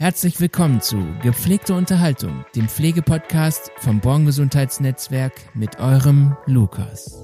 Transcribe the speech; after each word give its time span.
Herzlich 0.00 0.40
willkommen 0.40 0.80
zu 0.80 0.96
Gepflegte 1.24 1.74
Unterhaltung, 1.74 2.44
dem 2.54 2.68
Pflegepodcast 2.68 3.72
vom 3.78 3.98
Born 3.98 4.26
Gesundheitsnetzwerk 4.26 5.32
mit 5.54 5.80
eurem 5.80 6.36
Lukas. 6.46 7.18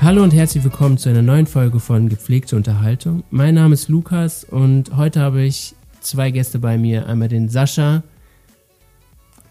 Hallo 0.00 0.22
und 0.22 0.32
herzlich 0.32 0.64
willkommen 0.64 0.96
zu 0.96 1.10
einer 1.10 1.20
neuen 1.20 1.46
Folge 1.46 1.78
von 1.78 2.08
Gepflegte 2.08 2.56
Unterhaltung. 2.56 3.22
Mein 3.28 3.56
Name 3.56 3.74
ist 3.74 3.90
Lukas 3.90 4.42
und 4.42 4.96
heute 4.96 5.20
habe 5.20 5.42
ich 5.42 5.74
zwei 6.00 6.30
Gäste 6.30 6.58
bei 6.58 6.78
mir. 6.78 7.06
Einmal 7.06 7.28
den 7.28 7.50
Sascha. 7.50 8.02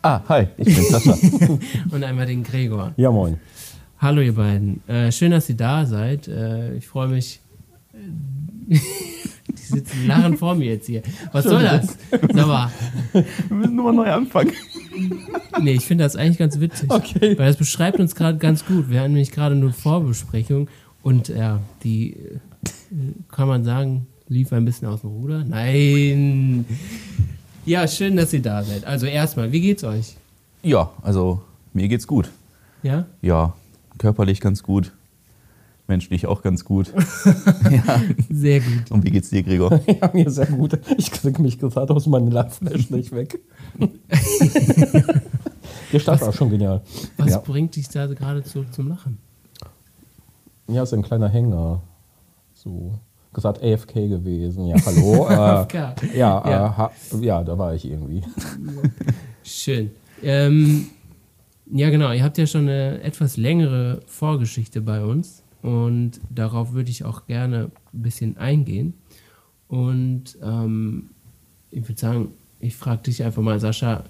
Ah, 0.02 0.22
hi, 0.28 0.48
ich 0.58 0.76
bin 0.76 0.86
Sascha. 0.86 1.16
und 1.92 2.04
einmal 2.04 2.26
den 2.26 2.42
Gregor. 2.42 2.94
Ja, 2.98 3.12
moin. 3.12 3.38
Hallo 4.02 4.20
ihr 4.20 4.34
beiden. 4.34 4.82
Äh, 4.88 5.12
schön, 5.12 5.30
dass 5.30 5.48
ihr 5.48 5.56
da 5.56 5.86
seid. 5.86 6.28
Äh, 6.28 6.74
ich 6.74 6.88
freue 6.88 7.08
mich. 7.08 7.40
Die 8.68 8.76
sitzen 9.54 10.08
lachen 10.08 10.38
vor 10.38 10.56
mir 10.56 10.72
jetzt 10.74 10.88
hier. 10.88 11.04
Was 11.32 11.46
soll 11.46 11.62
das? 11.62 12.00
Sag 12.10 12.48
mal. 12.48 12.72
Wir 13.14 13.24
müssen 13.50 13.76
nur 13.76 13.86
mal 13.86 13.94
neu 13.94 14.12
anfangen. 14.12 14.54
Nee, 15.62 15.74
ich 15.74 15.86
finde 15.86 16.04
das 16.04 16.16
eigentlich 16.16 16.40
ganz 16.40 16.60
witzig. 16.60 16.90
Okay. 16.90 17.38
Weil 17.38 17.46
das 17.46 17.58
beschreibt 17.58 18.00
uns 18.00 18.16
gerade 18.16 18.40
ganz 18.40 18.66
gut. 18.66 18.90
Wir 18.90 19.02
hatten 19.02 19.14
nämlich 19.14 19.32
gerade 19.32 19.54
eine 19.54 19.72
Vorbesprechung 19.72 20.68
und 21.04 21.28
ja, 21.28 21.60
die 21.84 22.14
äh, 22.14 22.40
kann 23.30 23.48
man 23.48 23.64
sagen, 23.64 24.08
lief 24.28 24.52
ein 24.52 24.66
bisschen 24.66 24.88
aus 24.88 25.02
dem 25.02 25.12
Ruder. 25.12 25.44
Nein. 25.44 26.66
Ja, 27.68 27.88
schön, 27.88 28.16
dass 28.16 28.34
ihr 28.34 28.42
da 28.42 28.64
seid. 28.64 28.84
Also 28.84 29.06
erstmal, 29.06 29.52
wie 29.52 29.62
geht's 29.62 29.84
euch? 29.84 30.16
Ja, 30.64 30.90
also 31.04 31.44
mir 31.74 31.88
geht's 31.88 32.08
gut. 32.08 32.32
Ja? 32.82 33.06
Ja, 33.22 33.54
körperlich 34.02 34.42
ganz 34.42 34.64
gut. 34.64 34.92
Menschlich 35.88 36.26
auch 36.26 36.42
ganz 36.42 36.66
gut. 36.66 36.92
ja. 37.70 38.02
Sehr 38.30 38.60
gut. 38.62 38.90
Und 38.92 39.04
wie 39.06 39.12
geht's 39.12 39.30
dir, 39.30 39.44
Gregor? 39.44 39.80
Ja, 40.02 40.10
mir 40.14 40.30
sehr 40.32 40.48
gut. 40.48 40.80
Ich 40.98 41.12
kriege 41.12 41.40
mich 41.42 41.60
gerade 41.60 41.94
aus 41.94 42.08
meinem 42.08 42.30
Lachflash 42.32 42.90
nicht 42.90 43.12
weg. 43.14 43.40
Der 45.94 46.00
Start 46.00 46.22
war 46.22 46.34
schon 46.34 46.50
genial. 46.50 46.82
Was 47.18 47.30
Ja. 47.32 47.38
bringt 47.40 47.76
dich 47.76 47.90
da 47.90 48.08
gerade 48.08 48.44
zurück 48.44 48.74
zum 48.74 48.88
Lachen? 48.88 49.18
Ja, 50.68 50.84
ist 50.84 50.94
ein 50.94 51.02
kleiner 51.04 51.28
Hänger. 51.30 51.82
So 52.54 52.94
gesagt 53.34 53.62
AFK 53.64 53.94
gewesen. 54.08 54.68
Ja, 54.68 54.78
hallo. 54.86 55.28
äh, 55.30 55.34
AFK. 55.34 55.74
ja, 55.74 55.94
Ja. 56.16 56.50
ja. 56.50 56.66
Äh, 56.68 56.70
ha, 56.78 56.92
ja, 57.22 57.44
da 57.44 57.58
war 57.58 57.76
ich 57.76 57.86
irgendwie. 57.86 58.24
Schön. 59.44 59.92
Ähm, 60.24 60.88
ja, 61.72 61.90
genau. 61.90 62.12
Ihr 62.12 62.24
habt 62.24 62.38
ja 62.38 62.46
schon 62.46 62.68
eine 62.68 63.02
etwas 63.02 63.38
längere 63.38 64.02
Vorgeschichte 64.08 64.82
bei 64.82 65.04
uns 65.04 65.44
und 65.62 66.20
darauf 66.30 66.74
würde 66.74 66.92
ich 66.92 67.06
auch 67.06 67.28
gerne 67.28 67.72
ein 67.94 68.02
bisschen 68.02 68.38
eingehen. 68.38 68.94
Und 69.68 70.38
ähm, 70.44 71.12
ich 71.70 71.88
würde 71.88 72.00
sagen, 72.00 72.30
ich 72.60 72.76
frage 72.76 73.04
dich 73.04 73.24
einfach 73.24 73.42
mal, 73.42 73.60
Sascha, 73.60 74.04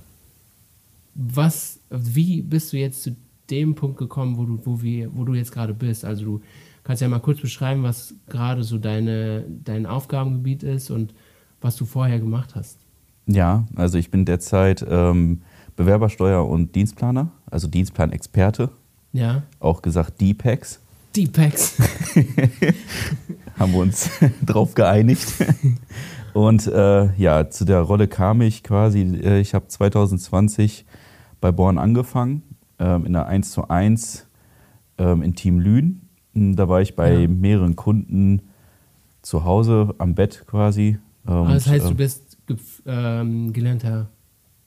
was, 1.14 1.80
wie 1.90 2.42
bist 2.42 2.73
du 2.73 2.78
jetzt 2.78 3.03
zu 3.03 3.16
dem 3.50 3.75
Punkt 3.75 3.98
gekommen, 3.98 4.38
wo 4.38 4.46
du, 4.46 4.59
wo 4.66 4.81
wir, 4.81 5.16
wo 5.16 5.23
du 5.23 5.34
jetzt 5.34 5.52
gerade 5.52 5.73
bist? 5.73 6.03
Also 6.06 6.25
du 6.25 6.42
kannst 6.84 7.02
ja 7.02 7.09
mal 7.09 7.20
kurz 7.20 7.42
beschreiben, 7.42 7.84
was 7.84 8.16
gerade 8.28 8.64
so 8.64 8.78
deine, 8.78 9.46
dein 9.64 9.86
Aufgabengebiet 9.86 10.64
ist 10.64 10.90
und 10.90 11.14
was 11.59 11.75
du 11.75 11.86
vorher 11.86 12.20
gemacht 12.20 12.56
hast. 12.56 12.80
Ja, 13.28 13.68
also 13.75 13.98
ich 13.98 14.09
bin 14.09 14.25
derzeit 14.25 14.84
ähm, 14.90 15.42
Bewerbersteuer- 15.77 16.47
und 16.47 16.75
Dienstplaner, 16.75 17.30
also 17.50 17.67
Dienstplanexperte, 17.67 18.69
Ja, 19.14 19.44
auch 19.59 19.81
gesagt 19.81 20.19
DPEX, 20.22 20.80
D-Packs. 21.16 21.75
haben 23.59 23.73
wir 23.73 23.80
uns 23.80 24.09
drauf 24.45 24.73
geeinigt. 24.73 25.28
Und 26.33 26.67
äh, 26.67 27.13
ja, 27.17 27.50
zu 27.50 27.66
der 27.66 27.81
Rolle 27.81 28.08
kam 28.08 28.41
ich 28.41 28.63
quasi, 28.63 29.02
äh, 29.02 29.41
ich 29.41 29.53
habe 29.53 29.67
2020 29.67 30.85
bei 31.41 31.51
Born 31.51 31.78
angefangen, 31.78 32.44
ähm, 32.79 33.06
in 33.06 33.13
der 33.13 33.25
1 33.28 33.51
zu 33.51 33.67
1 33.69 34.25
ähm, 34.97 35.22
in 35.22 35.35
Team 35.35 35.59
Lünen. 35.59 36.07
Hm, 36.34 36.56
Da 36.56 36.69
war 36.69 36.81
ich 36.81 36.96
bei 36.96 37.13
Ja. 37.23 37.28
mehreren 37.28 37.75
Kunden 37.75 38.41
zu 39.22 39.44
Hause 39.44 39.94
am 39.97 40.16
Bett 40.16 40.46
quasi. 40.47 40.97
Ähm, 41.28 41.34
Aber 41.34 41.53
das 41.56 41.67
heißt, 41.67 41.85
und, 41.88 41.90
du 41.90 41.91
ähm, 41.91 41.97
bist 41.97 42.38
ähm, 42.85 43.51
gelernter 43.53 44.07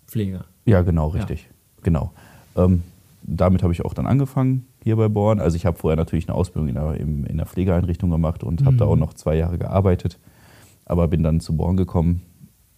Pfleger. 0.07 0.45
Ja, 0.67 0.83
genau, 0.83 1.09
richtig. 1.09 1.49
Genau. 1.83 2.11
Ähm, 2.57 2.83
damit 3.23 3.63
habe 3.63 3.73
ich 3.73 3.85
auch 3.85 3.95
dann 3.95 4.07
angefangen 4.07 4.67
hier 4.83 4.97
bei 4.97 5.09
Born. 5.09 5.41
Also 5.41 5.57
ich 5.57 5.67
habe 5.67 5.79
vorher 5.79 5.97
natürlich 5.97 6.29
eine 6.29 6.37
Ausbildung 6.37 6.69
in 6.69 6.75
der, 6.75 6.95
in 7.01 7.37
der 7.37 7.47
Pflegeeinrichtung 7.47 8.11
gemacht 8.11 8.45
und 8.45 8.65
habe 8.65 8.77
da 8.77 8.85
Mhm. 8.85 8.91
auch 8.93 8.97
noch 8.97 9.15
zwei 9.15 9.37
Jahre 9.37 9.59
gearbeitet. 9.59 10.19
Aber 10.87 11.09
bin 11.09 11.23
dann 11.23 11.41
zu 11.41 11.57
Born 11.57 11.77
gekommen, 11.77 12.21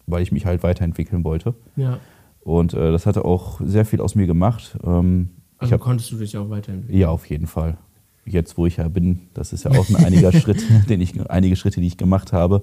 weil 0.05 0.21
ich 0.23 0.31
mich 0.31 0.45
halt 0.45 0.63
weiterentwickeln 0.63 1.23
wollte. 1.25 1.53
Ja. 1.75 1.99
Und 2.41 2.73
äh, 2.73 2.91
das 2.93 3.05
hatte 3.05 3.25
auch 3.25 3.59
sehr 3.63 3.83
viel 3.85 3.99
aus 3.99 4.15
mir 4.15 4.25
gemacht. 4.27 4.77
Ähm, 4.85 5.31
Also 5.57 5.73
hab, 5.73 5.81
konntest 5.81 6.11
du 6.11 6.17
dich 6.17 6.37
auch 6.37 6.49
weiterentwickeln. 6.49 6.97
ja, 6.97 7.09
auf 7.09 7.25
jeden 7.29 7.47
Fall. 7.47 7.77
Jetzt, 8.25 8.57
wo 8.57 8.65
ich 8.65 8.77
ja 8.77 8.87
bin, 8.89 9.21
das 9.33 9.51
ist 9.53 9.63
ja 9.65 9.71
auch 9.71 9.87
ein 9.89 9.95
einiger 9.97 10.31
Schritt, 10.33 10.61
den 10.89 10.99
ich, 11.01 11.29
einige 11.29 11.55
Schritte, 11.57 11.79
die 11.81 11.87
ich 11.87 11.97
gemacht 11.97 12.31
habe. 12.33 12.61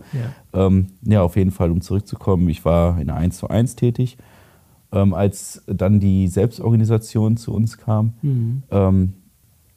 Ja. 0.52 0.66
Ähm, 0.66 0.88
ja, 1.02 1.22
auf 1.22 1.36
jeden 1.36 1.50
Fall, 1.50 1.70
um 1.70 1.80
zurückzukommen, 1.82 2.48
ich 2.48 2.64
war 2.64 2.98
in 3.00 3.06
der 3.08 3.16
1 3.16 3.36
zu 3.38 3.48
1 3.48 3.76
tätig. 3.76 4.16
Ähm, 4.94 5.12
als 5.12 5.62
dann 5.66 5.98
die 6.00 6.28
Selbstorganisation 6.28 7.36
zu 7.36 7.52
uns 7.52 7.76
kam, 7.78 8.14
Mhm. 8.22 8.62
ähm, 8.70 9.12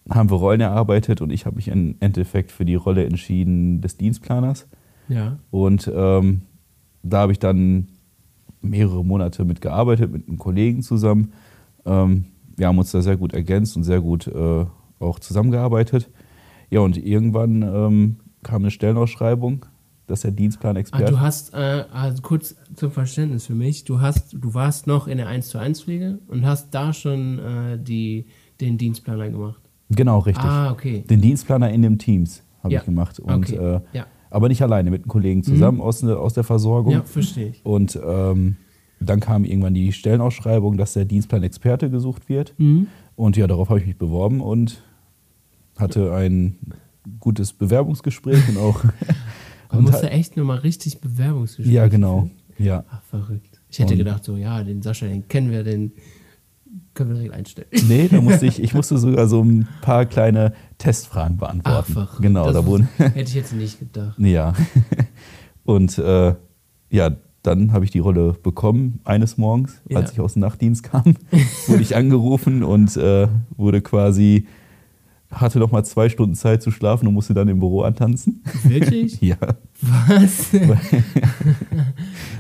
haben 0.09 0.29
wir 0.29 0.37
Rollen 0.37 0.61
erarbeitet 0.61 1.19
und 1.21 1.31
ich 1.31 1.45
habe 1.45 1.57
mich 1.57 1.67
im 1.67 1.95
Endeffekt 1.99 2.51
für 2.51 2.63
die 2.63 2.75
Rolle 2.75 3.03
entschieden 3.05 3.81
des 3.81 3.97
Dienstplaners. 3.97 4.67
Ja. 5.09 5.39
Und 5.51 5.91
ähm, 5.93 6.41
da 7.03 7.19
habe 7.19 7.31
ich 7.33 7.39
dann 7.39 7.87
mehrere 8.61 9.03
Monate 9.03 9.43
mitgearbeitet, 9.43 10.11
mit 10.11 10.27
einem 10.27 10.37
Kollegen 10.37 10.81
zusammen. 10.81 11.33
Ähm, 11.85 12.25
wir 12.55 12.67
haben 12.67 12.77
uns 12.79 12.91
da 12.91 13.01
sehr 13.01 13.17
gut 13.17 13.33
ergänzt 13.33 13.75
und 13.75 13.83
sehr 13.83 14.01
gut 14.01 14.27
äh, 14.27 14.65
auch 14.99 15.19
zusammengearbeitet. 15.19 16.09
Ja, 16.69 16.79
und 16.81 16.97
irgendwann 16.97 17.61
ähm, 17.63 18.15
kam 18.43 18.61
eine 18.61 18.71
Stellenausschreibung, 18.71 19.65
dass 20.07 20.21
der 20.21 20.31
Ah, 20.31 20.33
Dienstplanexperte. 20.35 21.11
du 21.11 21.19
hast, 21.19 21.53
äh, 21.53 21.83
also 21.91 22.21
kurz 22.21 22.55
zum 22.75 22.91
Verständnis 22.91 23.45
für 23.45 23.55
mich, 23.55 23.83
du 23.83 23.99
hast, 24.01 24.33
du 24.33 24.53
warst 24.53 24.87
noch 24.87 25.07
in 25.07 25.17
der 25.17 25.27
1 25.27 25.49
zu 25.49 25.57
1 25.57 25.83
Pflege 25.83 26.19
und 26.27 26.45
hast 26.45 26.71
da 26.73 26.93
schon 26.93 27.39
äh, 27.39 27.77
die, 27.79 28.25
den 28.61 28.77
Dienstplaner 28.77 29.29
gemacht. 29.29 29.61
genau, 29.89 30.19
richtig. 30.19 30.45
Ah, 30.45 30.71
okay. 30.71 31.03
Den 31.09 31.21
Dienstplaner 31.21 31.69
in 31.71 31.81
dem 31.81 31.97
Teams 31.97 32.43
habe 32.63 32.73
Ja. 32.73 32.79
ich 32.79 32.85
gemacht. 32.85 33.19
Und, 33.19 33.33
Okay. 33.51 33.55
äh, 33.55 33.81
Ja. 33.93 34.07
Aber 34.29 34.49
nicht 34.49 34.61
alleine, 34.61 34.91
mit 34.91 35.03
einem 35.03 35.07
Kollegen 35.09 35.41
zusammen 35.43 35.79
aus, 35.79 36.03
ne- 36.03 36.17
aus 36.17 36.33
der 36.33 36.43
Versorgung. 36.43 36.91
Ja, 36.93 37.03
verstehe 37.03 37.47
ich. 37.49 37.65
Und 37.65 37.97
ähm, 38.05 38.57
dann 38.99 39.19
kam 39.21 39.45
irgendwann 39.45 39.73
die 39.73 39.93
Stellenausschreibung, 39.93 40.75
dass 40.75 40.93
der 40.93 41.05
Dienstplan-Experte 41.05 41.89
gesucht 41.89 42.27
wird. 42.27 42.53
Mhm. 42.57 42.87
Und 43.15 43.37
ja, 43.37 43.47
darauf 43.47 43.69
habe 43.69 43.79
ich 43.79 43.85
mich 43.85 43.97
beworben 43.97 44.41
und 44.41 44.81
hatte 45.77 46.13
ein 46.13 46.57
gutes 47.21 47.53
Bewerbungsgespräch 47.53 48.49
und 48.49 48.57
auch. 48.57 48.83
Man 49.71 49.83
musste 49.83 50.03
halt- 50.03 50.13
echt 50.13 50.37
nochmal 50.37 50.59
richtig 50.59 50.99
Bewerbungsgespräche 51.01 51.75
ja, 51.75 51.87
genau. 51.87 52.29
Ja. 52.57 52.83
Ach, 52.89 53.01
verrückt. 53.03 53.61
Ich 53.69 53.79
hätte 53.79 53.93
Und- 53.93 53.99
gedacht, 53.99 54.23
so, 54.23 54.35
ja, 54.37 54.63
den 54.63 54.81
Sascha, 54.81 55.05
den 55.07 55.27
kennen 55.27 55.51
wir, 55.51 55.63
den 55.63 55.91
können 56.93 57.09
wir 57.11 57.15
direkt 57.15 57.33
einstellen. 57.35 57.67
Nee, 57.87 58.07
da 58.09 58.21
musste 58.21 58.45
ich, 58.47 58.61
ich 58.61 58.73
musste 58.73 58.97
sogar 58.97 59.27
so 59.27 59.41
ein 59.43 59.67
paar 59.81 60.05
kleine 60.05 60.53
Testfragen 60.77 61.35
Ach, 61.35 61.47
beantworten. 61.53 61.93
verrückt. 61.93 62.21
genau, 62.21 62.45
das 62.45 62.53
da 62.55 62.65
wurden. 62.65 62.87
hätte 62.97 63.19
ich 63.21 63.33
jetzt 63.35 63.53
nicht 63.53 63.79
gedacht. 63.79 64.17
Ja. 64.19 64.53
Und 65.63 65.97
äh, 65.97 66.33
ja, 66.89 67.11
dann 67.43 67.71
habe 67.73 67.85
ich 67.85 67.91
die 67.91 67.99
Rolle 67.99 68.33
bekommen 68.41 68.99
eines 69.03 69.37
Morgens, 69.37 69.81
Ja. 69.89 69.97
als 69.99 70.11
ich 70.11 70.19
aus 70.19 70.33
dem 70.33 70.41
Nachtdienst 70.41 70.83
kam, 70.83 71.03
wurde 71.67 71.81
ich 71.81 71.95
angerufen 71.95 72.63
und 72.63 72.95
äh, 72.97 73.27
wurde 73.55 73.81
quasi, 73.81 74.47
hatte 75.31 75.59
noch 75.59 75.71
mal 75.71 75.83
zwei 75.83 76.09
Stunden 76.09 76.35
Zeit 76.35 76.61
zu 76.63 76.71
schlafen 76.71 77.07
und 77.07 77.13
musste 77.13 77.33
dann 77.33 77.47
im 77.49 77.59
Büro 77.59 77.81
antanzen. 77.81 78.43
Wirklich? 78.63 79.21
Ja, 79.21 79.37
Was? 79.81 80.53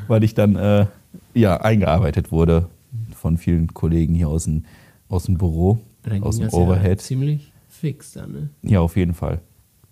weil 0.07 0.23
ich 0.23 0.33
dann 0.33 0.55
äh, 0.55 0.85
ja, 1.33 1.57
eingearbeitet 1.57 2.31
wurde 2.31 2.67
von 3.15 3.37
vielen 3.37 3.73
Kollegen 3.73 4.13
hier 4.15 4.29
aus 4.29 4.45
dem, 4.45 4.63
aus 5.09 5.23
dem 5.25 5.37
Büro, 5.37 5.79
Dann 6.03 6.23
aus 6.23 6.35
ging 6.37 6.45
dem 6.45 6.51
das 6.51 6.53
Ja 6.53 6.59
Overhead. 6.59 7.01
ziemlich 7.01 7.51
fix 7.67 8.13
dann, 8.13 8.31
ne? 8.31 8.49
Ja, 8.63 8.79
auf 8.79 8.95
jeden 8.95 9.13
Fall. 9.13 9.41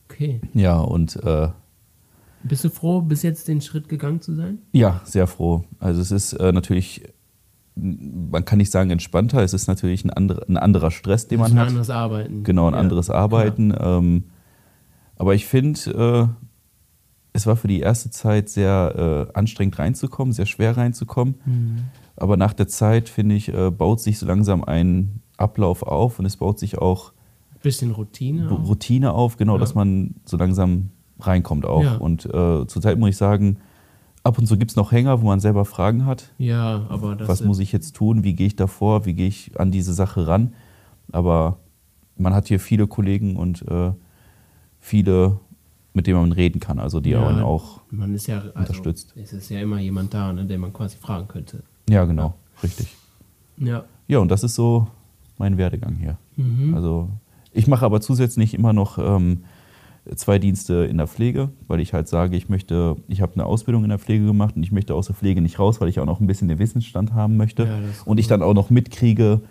Okay. 0.09 0.39
Ja, 0.53 0.79
und 0.79 1.15
äh, 1.23 1.49
Bist 2.43 2.63
du 2.63 2.69
froh, 2.69 3.01
bis 3.01 3.23
jetzt 3.23 3.47
den 3.47 3.61
Schritt 3.61 3.89
gegangen 3.89 4.21
zu 4.21 4.33
sein? 4.35 4.59
Ja, 4.71 5.01
sehr 5.03 5.27
froh. 5.27 5.63
Also 5.79 6.01
es 6.01 6.11
ist 6.11 6.33
äh, 6.33 6.51
natürlich, 6.51 7.03
man 7.75 8.45
kann 8.45 8.57
nicht 8.57 8.71
sagen 8.71 8.89
entspannter, 8.89 9.41
es 9.43 9.53
ist 9.53 9.67
natürlich 9.67 10.05
ein, 10.05 10.09
andere, 10.09 10.45
ein 10.47 10.57
anderer 10.57 10.91
Stress, 10.91 11.27
den 11.27 11.39
man 11.39 11.51
ein 11.51 11.59
hat. 11.59 11.67
anderes 11.67 11.89
Arbeiten. 11.89 12.43
Genau, 12.43 12.67
ein 12.67 12.73
Ja. 12.73 12.79
anderes 12.79 13.09
Arbeiten. 13.09 13.73
Ähm, 13.77 14.23
aber 15.17 15.35
ich 15.35 15.45
finde, 15.45 16.29
äh, 16.31 16.45
es 17.33 17.45
war 17.47 17.57
für 17.57 17.67
die 17.67 17.81
erste 17.81 18.09
Zeit 18.11 18.47
sehr 18.49 19.27
äh, 19.33 19.37
anstrengend 19.37 19.77
reinzukommen, 19.77 20.31
sehr 20.33 20.45
schwer 20.45 20.77
reinzukommen. 20.77 21.35
Mhm. 21.45 21.77
Aber 22.15 22.37
nach 22.37 22.53
der 22.53 22.67
Zeit, 22.69 23.09
finde 23.09 23.35
ich, 23.35 23.53
äh, 23.53 23.71
baut 23.71 23.99
sich 23.99 24.19
so 24.19 24.25
langsam 24.25 24.63
ein 24.63 25.19
Ablauf 25.37 25.83
auf 25.83 26.17
und 26.19 26.25
es 26.25 26.37
baut 26.37 26.59
sich 26.59 26.77
auch 26.77 27.11
Bisschen 27.61 27.91
Routine. 27.91 28.47
Routine 28.49 29.11
auf, 29.11 29.35
genau, 29.37 29.53
Ja. 29.55 29.59
dass 29.59 29.75
man 29.75 30.15
so 30.23 30.37
langsam 30.37 30.91
reinkommt 31.19 31.65
auch. 31.65 31.83
Ja. 31.83 31.95
Und 31.97 32.25
äh, 32.25 32.67
zurzeit 32.67 32.97
muss 32.99 33.09
ich 33.09 33.17
sagen, 33.17 33.57
ab 34.25 34.39
und 34.39 34.47
zu 34.47 34.57
gibt 34.57 34.71
es 34.71 34.75
noch 34.75 34.91
Hänger, 34.91 35.21
wo 35.21 35.27
man 35.27 35.39
selber 35.39 35.65
Fragen 35.65 36.05
hat. 36.05 36.31
Ja, 36.37 36.85
aber 36.89 37.15
das 37.15 37.27
Was 37.27 37.43
muss 37.43 37.59
ich 37.59 37.71
jetzt 37.71 37.95
tun? 37.95 38.23
Wie 38.23 38.33
gehe 38.33 38.47
ich 38.47 38.55
da 38.55 38.67
vor? 38.67 39.05
Wie 39.05 39.13
gehe 39.13 39.27
ich 39.27 39.51
an 39.59 39.71
diese 39.71 39.93
Sache 39.93 40.27
ran? 40.27 40.53
Aber 41.11 41.59
man 42.17 42.33
hat 42.33 42.47
hier 42.47 42.59
viele 42.59 42.87
Kollegen 42.87 43.35
und 43.35 43.61
äh, 43.67 43.91
viele, 44.79 45.39
mit 45.93 46.07
denen 46.07 46.19
man 46.19 46.31
reden 46.31 46.59
kann, 46.59 46.79
also 46.79 46.99
die 46.99 47.11
Ja. 47.11 47.27
einen 47.27 47.41
auch. 47.41 47.81
Man 47.91 48.15
ist 48.15 48.25
ja 48.27 48.39
also, 48.39 48.51
Unterstützt. 48.55 49.13
Es 49.15 49.31
ist 49.31 49.49
ja 49.49 49.59
immer 49.59 49.79
jemand 49.79 50.13
da, 50.13 50.33
ne, 50.33 50.45
den 50.45 50.59
man 50.59 50.73
quasi 50.73 50.97
fragen 50.97 51.27
könnte. 51.27 51.61
Ja, 51.87 52.05
genau, 52.05 52.33
richtig. 52.63 52.95
Ja. 53.57 53.83
Ja, 54.07 54.19
und 54.19 54.29
das 54.29 54.43
ist 54.43 54.55
so 54.55 54.87
mein 55.37 55.57
Werdegang 55.57 55.95
hier. 55.95 56.17
Mhm. 56.35 56.73
Also 56.73 57.09
ich 57.51 57.67
mache 57.67 57.85
aber 57.85 58.01
zusätzlich 58.01 58.55
immer 58.55 58.73
noch 58.73 58.97
ähm, 58.97 59.43
zwei 60.15 60.37
Dienste 60.39 60.85
in 60.85 60.97
der 60.97 61.07
Pflege, 61.07 61.49
weil 61.67 61.79
ich 61.79 61.93
halt 61.93 62.07
sage, 62.07 62.37
ich 62.37 62.47
möchte, 62.49 62.95
ich 63.07 63.21
habe 63.21 63.33
eine 63.33 63.45
Ausbildung 63.45 63.83
in 63.83 63.89
der 63.89 63.99
Pflege 63.99 64.25
gemacht 64.25 64.55
und 64.55 64.63
ich 64.63 64.71
möchte 64.71 64.93
aus 64.93 65.07
der 65.07 65.15
Pflege 65.15 65.41
nicht 65.41 65.57
raus, 65.59 65.81
weil 65.81 65.89
ich 65.89 65.99
auch 65.99 66.05
noch 66.05 66.19
ein 66.19 66.27
bisschen 66.27 66.47
den 66.47 66.59
Wissensstand 66.59 67.13
haben 67.13 67.37
möchte. 67.37 67.63
Ja, 67.63 67.79
und 68.05 68.19
ich 68.19 68.27
dann 68.27 68.43
auch 68.43 68.53
noch 68.53 68.69
mitkriege, 68.69 69.41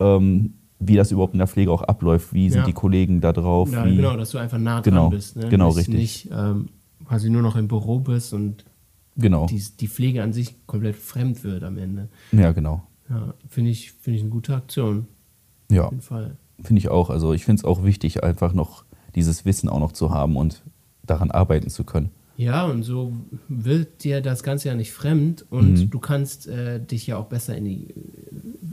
ähm, 0.00 0.54
wie 0.80 0.94
das 0.96 1.10
überhaupt 1.10 1.34
in 1.34 1.38
der 1.38 1.48
Pflege 1.48 1.70
auch 1.72 1.82
abläuft. 1.82 2.32
Wie 2.32 2.48
sind 2.50 2.60
Ja. 2.60 2.66
die 2.66 2.72
Kollegen 2.72 3.20
da 3.20 3.32
drauf? 3.32 3.70
ja, 3.72 3.84
wie, 3.84 3.96
genau, 3.96 4.16
dass 4.16 4.30
du 4.30 4.38
einfach 4.38 4.58
nah 4.58 4.80
Genau, 4.80 5.02
dran 5.02 5.10
bist. 5.10 5.36
Ne? 5.36 5.48
genau, 5.48 5.66
Dass 5.66 5.74
du 5.74 5.78
richtig. 5.80 5.96
nicht 5.96 6.28
ähm, 6.32 6.68
quasi 7.06 7.28
nur 7.30 7.42
noch 7.42 7.56
im 7.56 7.68
Büro 7.68 7.98
bist 7.98 8.32
und 8.32 8.64
genau. 9.16 9.46
die, 9.46 9.62
die 9.80 9.88
Pflege 9.88 10.22
an 10.22 10.32
sich 10.32 10.54
komplett 10.66 10.96
fremd 10.96 11.42
wird 11.44 11.64
am 11.64 11.76
Ende. 11.78 12.08
Ja, 12.32 12.52
genau. 12.52 12.82
Ja, 13.10 13.34
finde 13.48 13.70
ich, 13.70 13.92
finde 13.92 14.16
ich 14.18 14.22
eine 14.22 14.30
gute 14.30 14.54
Aktion. 14.54 15.06
Ja, 15.70 15.84
Auf 15.86 15.90
jeden 15.90 16.02
Fall. 16.02 16.36
finde 16.62 16.78
ich 16.78 16.88
auch. 16.88 17.10
Also 17.10 17.32
ich 17.32 17.44
finde 17.44 17.60
es 17.60 17.64
auch 17.64 17.82
wichtig, 17.84 18.22
einfach 18.22 18.52
noch 18.54 18.84
dieses 19.18 19.44
Wissen 19.44 19.68
auch 19.68 19.80
noch 19.80 19.92
zu 19.92 20.10
haben 20.10 20.36
und 20.36 20.62
daran 21.04 21.30
arbeiten 21.30 21.70
zu 21.70 21.84
können. 21.84 22.10
Ja, 22.36 22.64
und 22.66 22.84
so 22.84 23.12
wird 23.48 24.04
dir 24.04 24.20
das 24.20 24.42
Ganze 24.44 24.68
ja 24.68 24.74
nicht 24.74 24.92
fremd 24.92 25.44
und 25.50 25.72
Mhm. 25.74 25.90
du 25.90 25.98
kannst 25.98 26.46
äh, 26.46 26.78
dich 26.80 27.06
ja 27.08 27.16
auch 27.16 27.26
besser 27.26 27.56
in 27.56 27.64
die, 27.64 27.88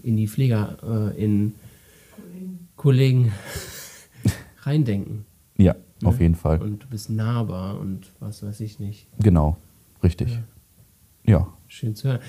in 0.04 0.16
die 0.18 0.28
Pfleger, 0.28 0.78
äh, 1.16 1.24
in 1.24 1.54
Kollegen 2.76 3.32
reindenken. 4.62 5.26
Ja, 5.58 5.76
auf 6.04 6.16
ne? 6.18 6.22
jeden 6.24 6.36
Fall. 6.36 6.62
Und 6.62 6.84
du 6.84 6.88
bist 6.88 7.10
nahbar 7.10 7.80
und 7.80 8.12
was 8.20 8.44
weiß 8.44 8.60
ich 8.62 8.80
nicht. 8.80 9.08
Genau, 9.20 9.58
richtig. 10.04 10.38
Ja. 11.26 11.48
Schön 11.68 11.96
zu 11.96 12.08
hören. 12.10 12.20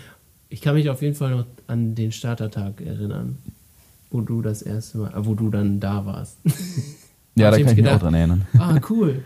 Ich 0.48 0.60
kann 0.62 0.74
mich 0.74 0.88
auf 0.88 1.02
jeden 1.02 1.14
Fall 1.16 1.32
noch 1.32 1.46
an 1.66 1.94
den 1.94 2.12
Startertag 2.12 2.80
erinnern, 2.80 3.36
wo 4.10 4.20
du 4.22 4.40
das 4.40 4.62
erste 4.62 4.98
Mal, 4.98 5.12
äh, 5.12 5.26
wo 5.26 5.34
du 5.34 5.50
dann 5.50 5.80
da 5.80 6.06
warst. 6.06 6.38
Ja, 7.36 7.50
da 7.50 7.56
ich 7.56 7.64
kann 7.64 7.72
ich 7.72 7.76
mich 7.76 7.84
gedacht, 7.84 7.96
auch 7.96 8.00
dran 8.04 8.14
erinnern. 8.14 8.46
Ah, 8.58 8.78
cool. 8.90 9.22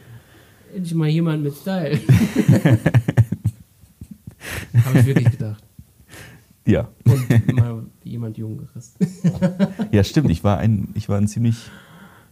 Endlich 0.75 0.95
mal 0.95 1.09
jemand 1.09 1.43
mit 1.43 1.55
Style. 1.55 1.99
Habe 4.85 4.99
ich 4.99 5.07
wirklich 5.07 5.31
gedacht. 5.31 5.63
Ja. 6.67 6.89
Und 7.05 7.57
mal 7.57 7.83
jemand 8.05 8.37
Jüngeres. 8.39 8.95
Ja, 9.93 10.05
stimmt. 10.05 10.31
Ich 10.31 10.45
war 10.45 10.59
ein, 10.59 10.89
ich 10.95 11.09
war 11.09 11.19
ein 11.19 11.27
ziemlich, 11.27 11.57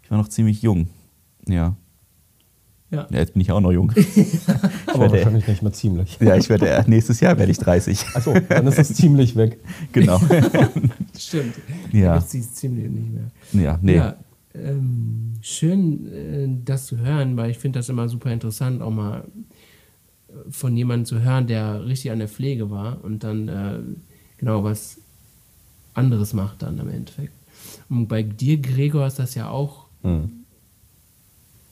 ich 0.03 0.11
war 0.11 0.19
noch 0.19 0.29
ziemlich 0.29 0.63
jung. 0.63 0.89
Ja. 1.47 1.75
Ja. 2.91 3.07
Ja, 3.11 3.19
jetzt 3.19 3.33
bin 3.35 3.43
ich 3.43 3.51
auch 3.53 3.61
noch 3.61 3.73
jung. 3.73 3.93
Aber 4.87 5.01
werde- 5.01 5.13
wahrscheinlich 5.15 5.47
nicht 5.49 5.63
mehr 5.63 5.73
ziemlich. 5.73 6.17
Ja, 6.21 6.37
ich 6.37 6.49
werde 6.49 6.85
nächstes 6.87 7.21
Jahr 7.21 7.37
werde 7.39 7.51
ich 7.53 7.59
30. 7.59 8.07
Achso, 8.15 8.35
dann 8.49 8.67
ist 8.67 8.79
es 8.79 8.95
ziemlich 8.95 9.35
weg. 9.37 9.59
Genau. 9.93 10.19
Stimmt. 11.19 11.55
Ja. 11.93 12.19
Dieses 12.19 12.55
ziemlich 12.55 12.89
nicht 12.91 13.11
mehr. 13.13 13.31
Ja, 13.65 13.79
nee. 13.83 13.97
Ja, 13.97 14.17
ähm, 14.62 15.34
schön, 15.40 16.12
äh, 16.12 16.49
das 16.64 16.87
zu 16.87 16.99
hören, 16.99 17.37
weil 17.37 17.50
ich 17.50 17.58
finde 17.58 17.78
das 17.78 17.88
immer 17.88 18.08
super 18.08 18.32
interessant, 18.32 18.82
auch 18.82 18.90
mal 18.90 19.25
äh, 20.28 20.50
von 20.50 20.76
jemandem 20.76 21.06
zu 21.06 21.20
hören, 21.20 21.46
der 21.46 21.84
richtig 21.87 22.10
an 22.10 22.19
der 22.19 22.28
Pflege 22.28 22.70
war 22.70 23.02
und 23.05 23.25
dann 23.25 23.49
äh, 23.49 23.78
genau 24.38 24.64
was 24.64 24.99
anderes 25.94 26.32
macht 26.32 26.62
dann 26.62 26.78
im 26.78 26.88
Endeffekt. 26.88 27.32
Und 27.88 28.06
bei 28.08 28.22
dir, 28.22 28.58
Gregor, 28.58 29.06
ist 29.06 29.19
das 29.19 29.34
ja 29.34 29.49
auch 29.50 29.87
Hm. 30.02 30.31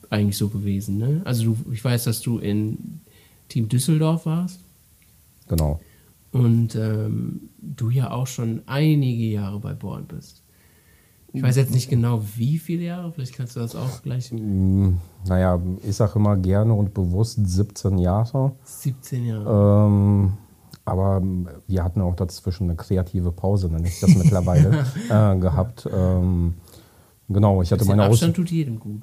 eigentlich 0.09 0.37
so 0.37 0.49
gewesen. 0.49 0.97
Ne? 0.97 1.21
Also 1.23 1.43
du, 1.53 1.71
ich 1.71 1.83
weiß, 1.83 2.03
dass 2.03 2.19
du 2.21 2.39
in 2.39 2.99
Team 3.47 3.69
Düsseldorf 3.69 4.25
warst 4.25 4.59
Genau. 5.47 5.79
und 6.33 6.75
ähm, 6.75 7.49
du 7.61 7.89
ja 7.89 8.11
auch 8.11 8.27
schon 8.27 8.63
einige 8.65 9.23
Jahre 9.25 9.59
bei 9.61 9.73
Born 9.73 10.05
bist. 10.07 10.41
Ich 11.33 11.43
weiß 11.43 11.55
jetzt 11.57 11.73
nicht 11.73 11.89
genau, 11.89 12.21
wie 12.35 12.57
viele 12.57 12.83
Jahre, 12.83 13.11
vielleicht 13.11 13.35
kannst 13.35 13.55
du 13.55 13.59
das 13.59 13.75
auch 13.75 14.01
gleich. 14.01 14.31
Hm, 14.31 14.97
Naja, 15.27 15.59
ich 15.87 15.95
sage 15.95 16.13
immer 16.15 16.35
gerne 16.37 16.73
und 16.73 16.93
bewusst 16.93 17.39
17 17.43 17.97
Jahre. 17.99 18.53
17 18.63 19.25
Jahre. 19.25 19.87
Ähm, 19.87 20.33
aber 20.85 21.21
wir 21.67 21.83
hatten 21.83 22.01
auch 22.01 22.15
dazwischen 22.15 22.63
eine 22.65 22.75
kreative 22.75 23.31
Pause, 23.31 23.67
nenne 23.69 23.87
ich 23.87 23.99
das 23.99 24.15
mittlerweile, 24.15 24.85
äh, 25.09 25.35
gehabt. 25.37 25.87
Ähm, 25.93 26.55
genau, 27.27 27.61
ich 27.61 27.71
hatte 27.71 27.85
meine 27.85 28.03
Aus 28.03 28.09
Abstand 28.13 28.35
tut 28.37 28.49
jedem 28.49 28.79
gut. 28.79 29.01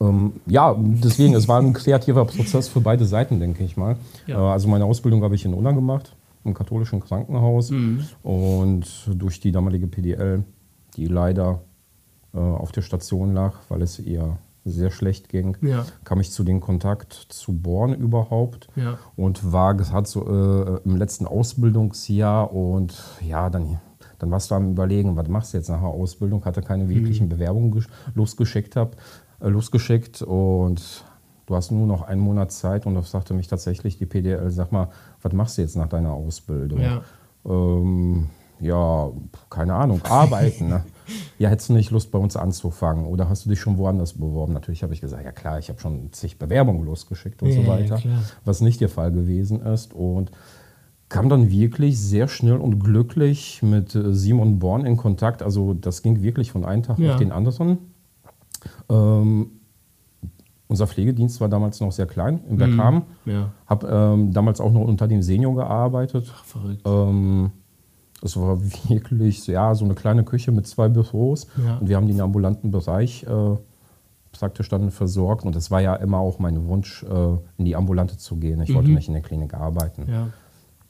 ähm, 0.00 0.34
Ja, 0.46 0.74
deswegen, 0.78 1.34
es 1.34 1.48
war 1.48 1.60
ein 1.60 1.72
kreativer 1.72 2.24
Prozess 2.24 2.68
für 2.68 2.80
beide 2.80 3.04
Seiten, 3.04 3.40
denke 3.40 3.64
ich 3.64 3.76
mal. 3.76 3.96
Ja. 4.28 4.36
Äh, 4.38 4.52
also 4.52 4.68
meine 4.68 4.84
Ausbildung 4.84 5.22
habe 5.24 5.34
ich 5.34 5.44
in 5.44 5.54
Unna 5.54 5.72
gemacht, 5.72 6.14
im 6.44 6.54
katholischen 6.54 7.00
Krankenhaus. 7.00 7.70
Mhm. 7.72 8.04
Und 8.22 8.86
durch 9.12 9.40
die 9.40 9.50
damalige 9.50 9.88
PDL, 9.88 10.44
die 10.98 11.06
leider 11.06 11.60
äh, 12.34 12.38
auf 12.38 12.72
der 12.72 12.82
Station 12.82 13.32
lag, 13.32 13.54
weil 13.70 13.80
es 13.82 13.98
ihr 13.98 14.36
sehr 14.64 14.90
schlecht 14.90 15.30
ging, 15.30 15.56
Ja. 15.62 15.86
kam 16.04 16.20
ich 16.20 16.30
zu 16.30 16.44
den 16.44 16.60
Kontakt 16.60 17.12
zu 17.30 17.54
Born 17.54 17.94
überhaupt 17.94 18.68
Ja. 18.76 18.98
und 19.16 19.50
war 19.52 19.74
gerade 19.74 20.06
so 20.06 20.26
äh, 20.26 20.80
im 20.84 20.96
letzten 20.96 21.24
Ausbildungsjahr 21.26 22.52
und 22.52 22.94
ja, 23.26 23.48
dann, 23.48 23.78
dann 24.18 24.30
warst 24.30 24.50
du 24.50 24.56
am 24.56 24.72
überlegen, 24.72 25.16
was 25.16 25.28
machst 25.28 25.52
du 25.54 25.56
jetzt 25.58 25.68
nach 25.70 25.80
der 25.80 25.88
Ausbildung, 25.88 26.44
hatte 26.44 26.60
keine 26.60 26.88
wirklichen 26.90 27.28
Bewerbungen 27.30 27.72
gesch- 27.72 27.88
losgeschickt, 28.14 28.76
hab, 28.76 28.96
äh, 29.40 29.48
losgeschickt 29.48 30.20
und 30.20 31.04
du 31.46 31.54
hast 31.56 31.70
nur 31.70 31.86
noch 31.86 32.02
einen 32.02 32.20
Monat 32.20 32.52
Zeit 32.52 32.84
und 32.84 32.94
das 32.94 33.10
sagte 33.10 33.32
mich 33.32 33.46
tatsächlich 33.48 33.96
die 33.96 34.04
PDL, 34.06 34.50
sag 34.50 34.70
mal, 34.70 34.88
was 35.22 35.32
machst 35.32 35.56
du 35.56 35.62
jetzt 35.62 35.76
nach 35.76 35.88
deiner 35.88 36.12
Ausbildung? 36.12 36.80
Ja. 36.80 37.00
Ähm, 37.46 38.26
ja, 38.60 39.10
keine 39.50 39.74
Ahnung, 39.74 40.00
arbeiten. 40.04 40.68
ne? 40.68 40.84
Ja, 41.38 41.48
hättest 41.48 41.70
du 41.70 41.72
nicht 41.72 41.90
Lust, 41.90 42.10
bei 42.10 42.18
uns 42.18 42.36
anzufangen? 42.36 43.06
Oder 43.06 43.30
hast 43.30 43.46
du 43.46 43.48
dich 43.48 43.58
schon 43.60 43.78
woanders 43.78 44.12
beworben? 44.12 44.52
Natürlich 44.52 44.82
habe 44.82 44.92
ich 44.92 45.00
gesagt, 45.00 45.24
ja 45.24 45.32
klar, 45.32 45.58
ich 45.58 45.70
habe 45.70 45.80
schon 45.80 46.12
zig 46.12 46.38
Bewerbungen 46.38 46.84
losgeschickt 46.84 47.40
und 47.42 47.48
Ja, 47.48 47.54
so 47.54 47.60
ja, 47.62 47.68
weiter. 47.68 47.96
klar. 47.96 48.18
Was 48.44 48.60
nicht 48.60 48.78
der 48.82 48.90
Fall 48.90 49.10
gewesen 49.10 49.62
ist. 49.62 49.94
Und 49.94 50.30
kam 51.08 51.30
dann 51.30 51.48
wirklich 51.50 51.98
sehr 51.98 52.28
schnell 52.28 52.58
und 52.58 52.80
glücklich 52.80 53.62
mit 53.62 53.94
äh, 53.94 54.12
Simon 54.12 54.58
Born 54.58 54.84
in 54.84 54.98
Kontakt. 54.98 55.42
Also 55.42 55.72
das 55.72 56.02
ging 56.02 56.20
wirklich 56.20 56.52
von 56.52 56.66
einem 56.66 56.82
Tag 56.82 56.98
Ja. 56.98 57.12
auf 57.14 57.18
den 57.18 57.32
anderen. 57.32 57.78
Ähm, 58.90 59.50
unser 60.66 60.86
Pflegedienst 60.86 61.40
war 61.40 61.48
damals 61.48 61.80
noch 61.80 61.92
sehr 61.92 62.06
klein 62.06 62.40
in 62.50 62.58
Bergham. 62.58 63.04
Ja. 63.24 63.50
Habe 63.66 63.86
ähm, 63.90 64.32
damals 64.34 64.60
auch 64.60 64.72
noch 64.72 64.82
unter 64.82 65.08
dem 65.08 65.22
Senior 65.22 65.54
gearbeitet. 65.54 66.30
Ach, 66.36 66.44
verrückt. 66.44 66.82
Ähm, 66.84 67.50
es 68.22 68.36
war 68.36 68.60
wirklich 68.88 69.46
ja, 69.46 69.74
so 69.74 69.84
eine 69.84 69.94
kleine 69.94 70.24
Küche 70.24 70.52
mit 70.52 70.66
zwei 70.66 70.88
Büros 70.88 71.46
Ja. 71.64 71.78
und 71.78 71.88
wir 71.88 71.96
haben 71.96 72.06
den 72.08 72.20
ambulanten 72.20 72.70
Bereich 72.70 73.24
äh, 73.24 73.56
praktisch 74.32 74.68
dann 74.68 74.90
versorgt 74.90 75.44
und 75.44 75.56
es 75.56 75.70
war 75.70 75.80
ja 75.80 75.94
immer 75.96 76.18
auch 76.18 76.38
mein 76.38 76.66
Wunsch, 76.68 77.02
äh, 77.04 77.36
in 77.56 77.64
die 77.64 77.74
Ambulante 77.76 78.16
zu 78.18 78.36
gehen. 78.36 78.60
Ich 78.60 78.74
wollte 78.74 78.90
nicht 78.90 79.08
in 79.08 79.14
der 79.14 79.22
Klinik 79.22 79.54
arbeiten. 79.54 80.02
Mhm. 80.06 80.12
Ja. 80.12 80.28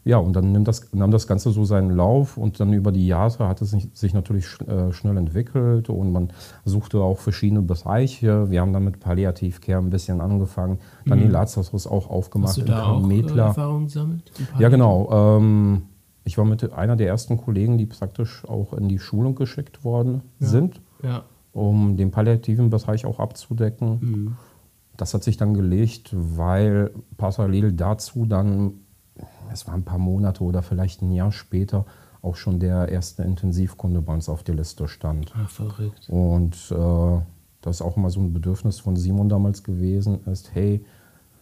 Ja, 0.04 0.16
und 0.16 0.32
dann 0.34 0.52
nimmt 0.52 0.66
das, 0.66 0.90
nahm 0.94 1.10
das 1.10 1.26
Ganze 1.26 1.50
so 1.50 1.64
seinen 1.66 1.90
Lauf 1.90 2.38
und 2.38 2.60
dann 2.60 2.72
über 2.72 2.92
die 2.92 3.06
Jahre 3.06 3.46
hat 3.46 3.60
es 3.60 3.76
sich, 3.92 4.14
natürlich 4.14 4.46
äh, 4.66 4.90
schnell 4.92 5.18
entwickelt 5.18 5.90
und 5.90 6.12
man 6.12 6.30
suchte 6.64 7.00
auch 7.00 7.18
verschiedene 7.18 7.60
Bereiche. 7.60 8.48
Wir 8.50 8.62
haben 8.62 8.72
dann 8.72 8.84
mit 8.84 9.00
Palliativcare 9.00 9.82
ein 9.82 9.90
bisschen 9.90 10.22
angefangen, 10.22 10.78
dann 11.04 11.18
den 11.18 11.30
Lazarus 11.30 11.86
auch 11.86 12.08
aufgemacht 12.08 12.56
Mhm. 12.56 12.60
Hast 12.62 12.68
du 12.68 12.72
da 12.72 12.84
auch 12.86 13.02
äh, 13.02 13.06
Metler. 13.06 13.44
Erfahrung 13.48 13.84
gesammelt? 13.84 14.32
Ja, 14.58 14.70
genau. 14.70 15.10
Ähm, 15.38 15.82
ich 16.28 16.36
war 16.36 16.44
mit 16.44 16.72
einer 16.74 16.94
der 16.94 17.08
ersten 17.08 17.38
Kollegen, 17.38 17.78
die 17.78 17.86
praktisch 17.86 18.44
auch 18.46 18.74
in 18.74 18.86
die 18.86 18.98
Schulung 18.98 19.34
geschickt 19.34 19.82
worden 19.82 20.20
sind, 20.38 20.80
Ja. 21.02 21.22
um 21.52 21.96
den 21.96 22.10
palliativen 22.10 22.68
Bereich 22.68 23.06
auch 23.06 23.18
abzudecken. 23.18 23.98
Mhm. 24.00 24.36
Das 24.98 25.14
hat 25.14 25.24
sich 25.24 25.38
dann 25.38 25.54
gelegt, 25.54 26.10
weil 26.12 26.90
parallel 27.16 27.72
dazu 27.72 28.26
dann, 28.26 28.72
es 29.50 29.66
waren 29.66 29.80
ein 29.80 29.84
paar 29.84 29.98
Monate 29.98 30.44
oder 30.44 30.60
vielleicht 30.62 31.00
ein 31.00 31.12
Jahr 31.12 31.32
später, 31.32 31.86
auch 32.20 32.36
schon 32.36 32.60
der 32.60 32.90
erste 32.90 33.22
Intensivkunde 33.22 34.02
bei 34.02 34.12
uns 34.12 34.28
auf 34.28 34.42
der 34.42 34.54
Liste 34.56 34.86
stand. 34.86 35.32
Ach, 35.34 35.48
verrückt. 35.48 36.10
Und 36.10 36.56
äh, 36.70 37.20
das 37.62 37.76
ist 37.76 37.82
auch 37.82 37.96
immer 37.96 38.10
so 38.10 38.20
ein 38.20 38.34
Bedürfnis 38.34 38.80
von 38.80 38.96
Simon 38.96 39.30
damals 39.30 39.62
gewesen 39.62 40.24
ist, 40.26 40.54
hey, 40.54 40.84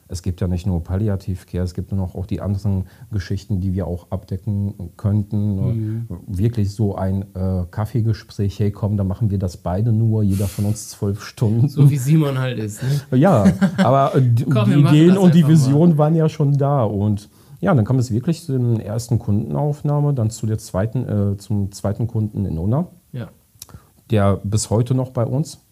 es 0.09 0.23
gibt 0.23 0.41
ja 0.41 0.49
nicht 0.49 0.67
nur 0.67 0.83
Palliativcare, 0.83 1.65
es 1.65 1.75
gibt 1.75 1.93
noch 1.93 2.15
auch 2.15 2.27
die 2.27 2.41
anderen 2.41 2.85
Geschichten, 3.11 3.61
die 3.61 3.75
wir 3.75 3.87
auch 3.87 4.11
abdecken 4.11 4.93
könnten. 4.97 5.57
Mhm. 5.57 6.07
Wirklich 6.27 6.73
so 6.73 6.95
ein 6.95 7.23
äh, 7.35 7.65
Kaffeegespräch, 7.71 8.59
hey 8.61 8.71
komm, 8.71 8.97
da 8.97 9.05
machen 9.05 9.31
wir 9.31 9.39
das 9.39 9.57
beide 9.57 9.93
nur, 9.93 10.23
jeder 10.23 10.47
von 10.47 10.67
uns 10.67 10.91
zwölf 10.91 11.23
Stunden. 11.23 11.69
So 11.69 11.91
wie 11.91 11.99
Simon 11.99 12.39
halt 12.39 12.59
ist. 12.59 12.83
Ne? 12.83 12.89
Ja, 13.19 13.53
aber 13.79 14.15
äh, 14.15 14.23
die, 14.23 14.45
komm, 14.45 14.71
die 14.71 14.81
Ideen 14.81 15.17
und 15.17 15.35
die 15.35 15.47
Vision 15.47 15.91
mal. 15.91 15.99
waren 15.99 16.15
ja 16.15 16.29
schon 16.29 16.57
da 16.57 16.85
und 16.85 17.29
ja, 17.61 17.75
dann 17.75 17.85
kam 17.85 17.99
es 17.99 18.11
wirklich 18.11 18.45
zu 18.45 18.59
der 18.59 18.85
ersten 18.85 19.19
Kundenaufnahme, 19.19 20.13
dann 20.15 20.31
zu 20.31 20.47
der 20.47 20.59
zweiten, 20.59 21.09
äh, 21.09 21.37
zum 21.39 21.73
zweiten 21.73 22.07
Kunden 22.07 22.45
in 22.45 22.59
Unna. 22.59 22.89
Ja. 23.13 23.29
Der 24.11 24.37
bis 24.37 24.71
heute 24.71 24.95
noch 24.95 25.11
bei 25.11 25.25
uns 25.25 25.63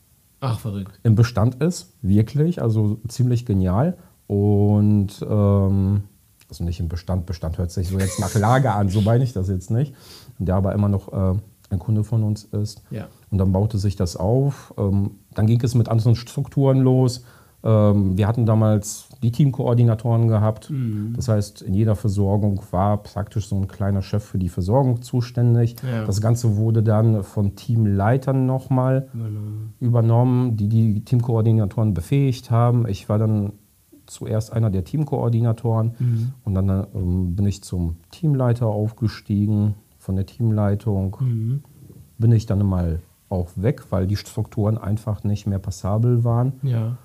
Ach, 0.40 0.58
verrückt. 0.58 0.98
im 1.02 1.14
Bestand 1.14 1.62
ist, 1.62 1.92
wirklich, 2.02 2.60
also 2.60 3.00
ziemlich 3.06 3.46
genial. 3.46 3.96
Und 4.26 5.24
ähm, 5.28 6.04
also 6.48 6.64
nicht 6.64 6.80
im 6.80 6.88
Bestand, 6.88 7.26
Bestand 7.26 7.58
hört 7.58 7.70
sich 7.70 7.88
so 7.88 7.98
jetzt 7.98 8.20
nach 8.20 8.34
Lager 8.34 8.74
an, 8.74 8.88
so 8.88 9.00
meine 9.00 9.24
ich 9.24 9.32
das 9.32 9.48
jetzt 9.48 9.70
nicht. 9.70 9.94
Der 10.38 10.56
aber 10.56 10.72
immer 10.72 10.88
noch 10.88 11.12
äh, 11.12 11.38
ein 11.70 11.78
Kunde 11.78 12.04
von 12.04 12.22
uns 12.22 12.44
ist. 12.44 12.82
Ja. 12.90 13.08
Und 13.30 13.38
dann 13.38 13.52
baute 13.52 13.78
sich 13.78 13.96
das 13.96 14.16
auf. 14.16 14.74
Ähm, 14.78 15.12
dann 15.34 15.46
ging 15.46 15.60
es 15.62 15.74
mit 15.74 15.88
anderen 15.88 16.16
Strukturen 16.16 16.80
los. 16.80 17.24
Ähm, 17.64 18.18
wir 18.18 18.28
hatten 18.28 18.44
damals 18.44 19.08
die 19.22 19.32
Teamkoordinatoren 19.32 20.28
gehabt. 20.28 20.70
Mhm. 20.70 21.14
Das 21.16 21.28
heißt, 21.28 21.62
in 21.62 21.74
jeder 21.74 21.96
Versorgung 21.96 22.60
war 22.70 23.02
praktisch 23.02 23.48
so 23.48 23.56
ein 23.56 23.68
kleiner 23.68 24.02
Chef 24.02 24.22
für 24.22 24.38
die 24.38 24.50
Versorgung 24.50 25.00
zuständig. 25.02 25.76
Ja. 25.82 26.04
Das 26.04 26.20
Ganze 26.20 26.56
wurde 26.56 26.82
dann 26.82 27.24
von 27.24 27.56
Teamleitern 27.56 28.44
nochmal 28.44 29.08
übernommen. 29.14 29.74
übernommen, 29.80 30.56
die 30.56 30.68
die 30.68 31.04
Teamkoordinatoren 31.04 31.94
befähigt 31.94 32.50
haben. 32.50 32.86
Ich 32.86 33.08
war 33.08 33.18
dann 33.18 33.54
zuerst 34.06 34.52
einer 34.52 34.70
der 34.70 34.84
Teamkoordinatoren 34.84 35.94
mhm. 35.98 36.32
und 36.44 36.54
dann 36.54 36.68
ähm, 36.94 37.36
bin 37.36 37.46
ich 37.46 37.62
zum 37.62 37.96
Teamleiter 38.10 38.66
aufgestiegen. 38.66 39.74
Von 39.98 40.16
der 40.16 40.26
Teamleitung 40.26 41.16
mhm. 41.20 41.62
bin 42.18 42.32
ich 42.32 42.46
dann 42.46 42.64
mal 42.66 43.00
auch 43.28 43.50
weg, 43.56 43.86
weil 43.90 44.06
die 44.06 44.16
Strukturen 44.16 44.78
einfach 44.78 45.24
nicht 45.24 45.46
mehr 45.46 45.58
passabel 45.58 46.24
waren. 46.24 46.54
Ja. 46.62 46.98